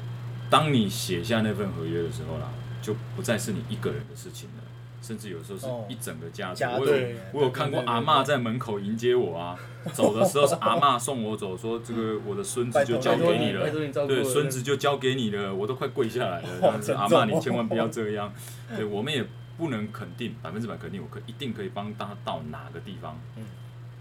[0.50, 2.50] 当你写下那份合约的时候啦，
[2.82, 4.64] 就不再是你一个人的事情了，
[5.06, 6.60] 甚至有时候是哦一整个家族。
[6.60, 9.56] 家我有我有看过阿嬷在门口迎接我啊，
[9.93, 13.70] 走的时候是阿嬷送我走，说这个我的孙子就交给你了
[14.08, 16.49] 对，孙子就交给你了，我都快跪下来了。
[16.64, 18.34] 哇但是阿嬷，你千万不要这样。
[18.76, 19.24] 对，我们也
[19.58, 23.20] 不能肯定百分之百肯定，我可一定可以帮他到哪个地方。
[23.38, 23.43] 嗯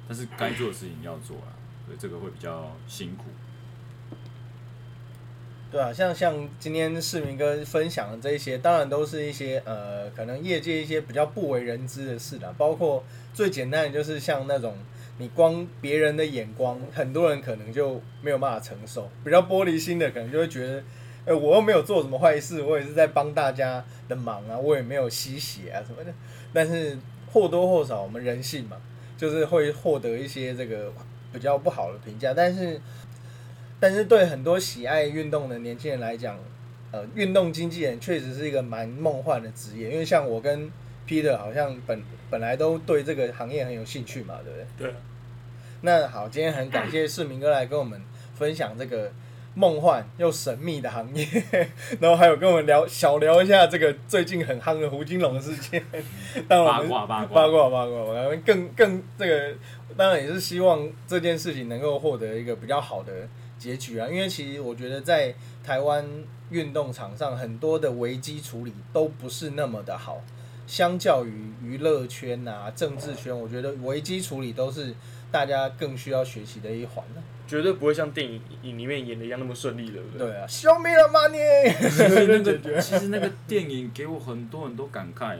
[0.06, 1.48] 但是该做的事情要做啊，
[1.86, 3.24] 所以这个会比较辛苦。
[5.74, 12.54] 对啊，像像今天世明哥分享的这一些，当然都是一些呃，可能业界一些比较不为人知的事啦。
[12.56, 13.02] 包括
[13.32, 14.76] 最简单的就是像那种
[15.18, 19.10] 你光别人的眼光，很多人可能就没有办法承受。
[19.24, 20.80] 比较玻璃心的，可能就会觉得，
[21.26, 26.14] 哎、我又没有做什么坏事，我也是在帮大家的忙啊，我也没有吸血啊什么的。
[26.52, 26.96] 但是
[27.32, 28.76] 或多或少，我们人性嘛，
[29.16, 30.92] 就是会获得一些这个
[31.32, 32.80] 比较不好的评价，但是。
[33.80, 36.38] 但是对很多喜爱运动的年轻人来讲，
[36.90, 40.70] 呃，运动经纪人确实是一个蛮梦幻的职业，因为像我跟
[41.06, 44.86] Peter 好像本本来都对这个行业很有兴趣嘛，对不对？
[44.86, 44.96] 对啊，
[45.82, 48.00] 那好，今天很感谢市民哥来跟我们
[48.34, 49.12] 分享这个
[49.54, 51.26] 梦幻又神秘的行业，
[52.00, 55.84] 然后还有跟我们聊小聊一下这个最近很夯的胡金龙的事件。
[56.48, 59.54] 当然八卦八卦八卦八卦，我们更更这个，
[59.96, 63.12] 当然也是希望这件事情能够获得一个比较好的
[63.64, 64.06] 结局啊。
[64.08, 65.34] 因为其实我觉得在
[65.64, 66.04] 台湾
[66.50, 70.20] 运动场上，很多的危机处理都不是那么的好。
[70.66, 74.94] 相较于娱乐圈啊、政治圈，我觉得危机处理都是
[75.30, 80.26] 大家更需要学习的一环呢、绝对不会像电影影里面演的一样那么顺利，对不对？
[80.26, 85.36] 对啊，Show me the money，其实那个其实那个电影给我很多很多感慨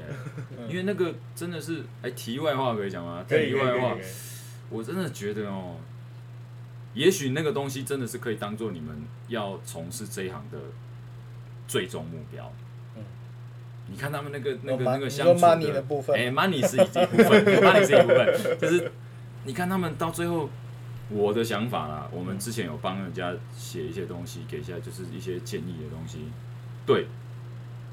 [0.68, 3.24] 因为那个真的是哎，题外话可以讲吗？
[3.26, 3.96] 题外话
[4.68, 5.76] 我真的觉得哦，
[6.94, 10.58] 也许那个东西真的是可以当做你们要从事这一行的
[11.68, 12.50] 最终目标。
[12.96, 13.02] 嗯
[13.86, 18.90] 你看他们那个那个哦那个相处 money 的部分哎，money 是一部分，money 是一部分， 就是
[19.44, 20.48] 你看他们到最后，
[21.10, 26.20] 我的想法啦，我们之前有帮人家写一些东西，给一下就是一些建议的东西。
[26.86, 27.08] 对，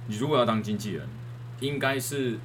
[0.08, 1.06] 你如果要当经纪人，
[1.60, 2.40] 应该是，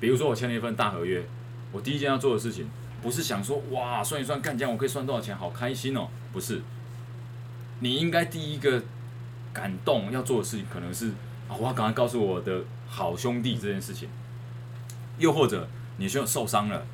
[0.00, 1.22] 比如说我签了一份大合约，
[1.70, 2.68] 我第一件要做的事情，
[3.02, 6.62] 不是想说哇算一算，干这样我可以赚多少钱，好开心哦，不是，
[7.80, 8.82] 你应该第一个
[9.52, 11.08] 感动要做的事情，可能是
[11.48, 14.08] 啊，我要赶快告诉我的好兄弟这件事情，
[15.18, 16.86] 又或者你需要受伤了。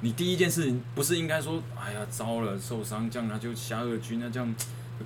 [0.00, 4.54] 你第一件事情不是应该说，哎呀，糟了，受伤，这样他就下二军，那这样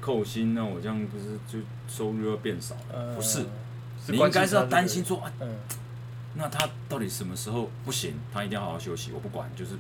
[0.01, 3.15] 扣薪，那我这样不是就收入要变少了？
[3.15, 3.45] 不是，
[4.09, 5.49] 你应该是要担心说，啊，嗯
[6.35, 8.15] 那他到底什么时候不行？
[8.33, 9.73] 他一定要好好休息，我不管，就是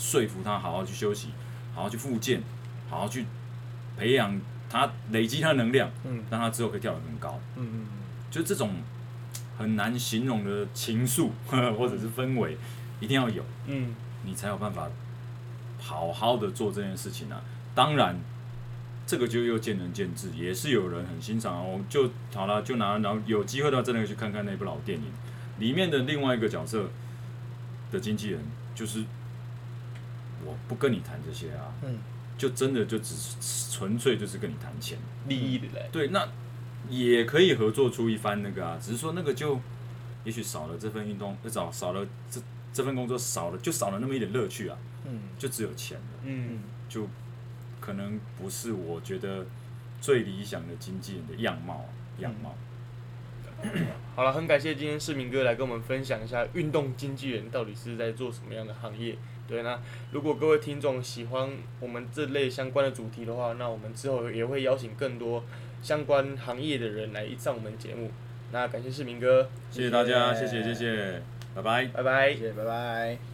[0.00, 1.28] 说服他好好去休息，
[1.74, 2.42] 好好去复健，
[2.88, 3.26] 好好去
[3.98, 4.40] 培养
[4.70, 7.38] 他，累积他的能量，嗯让他之后可以跳得更高。
[7.56, 7.86] 嗯嗯
[8.30, 8.76] 就这种
[9.58, 11.28] 很难形容的情愫
[11.76, 12.56] 或者是氛围，
[12.98, 13.44] 一定要有。
[13.66, 13.94] 嗯，
[14.24, 14.88] 你才有办法
[15.78, 17.42] 好好的做这件事情啊。
[17.74, 18.16] 当然，
[19.06, 21.60] 这个就又见仁见智，也是有人很欣赏啊。
[21.60, 25.04] 我就好了，就拿然后有机会的话，真的去看看那部老电影
[25.58, 26.88] 里面的另外一个角色
[27.90, 28.40] 的经纪人，
[28.74, 29.04] 就是
[30.50, 31.98] 我不跟你谈这些啊，嗯
[32.36, 34.98] 就真的就只是纯粹就是跟你谈钱。
[35.28, 36.26] 利益的嘞，对，那
[36.88, 39.60] 也可以合作出一番那个啊，只是说那个就
[40.24, 42.40] 也许少了这份运动，呃少少了这
[42.72, 47.06] 这份工作少了，就少了那么一点乐趣啊，嗯就只有钱了，嗯，就
[47.78, 49.44] 可能不是我觉得
[50.00, 51.88] 最理想的经纪人的样貌啊
[52.20, 52.54] 样貌。
[54.16, 59.14] 好了，很感谢今天市民哥来跟我们分享一下运动经纪人到底是在做什么样的行业。
[59.50, 59.78] 对，那
[60.12, 65.42] 如果各位听众喜欢我们这类相关的主题的话，那我们之后也会邀请更多
[65.82, 68.10] 相关行业的人来上我们节目。
[68.52, 71.20] 那感谢市民哥，谢谢大家，谢谢谢谢，
[71.54, 71.86] 拜拜。
[71.86, 72.38] 拜拜谢。
[72.38, 73.29] 谢，拜拜。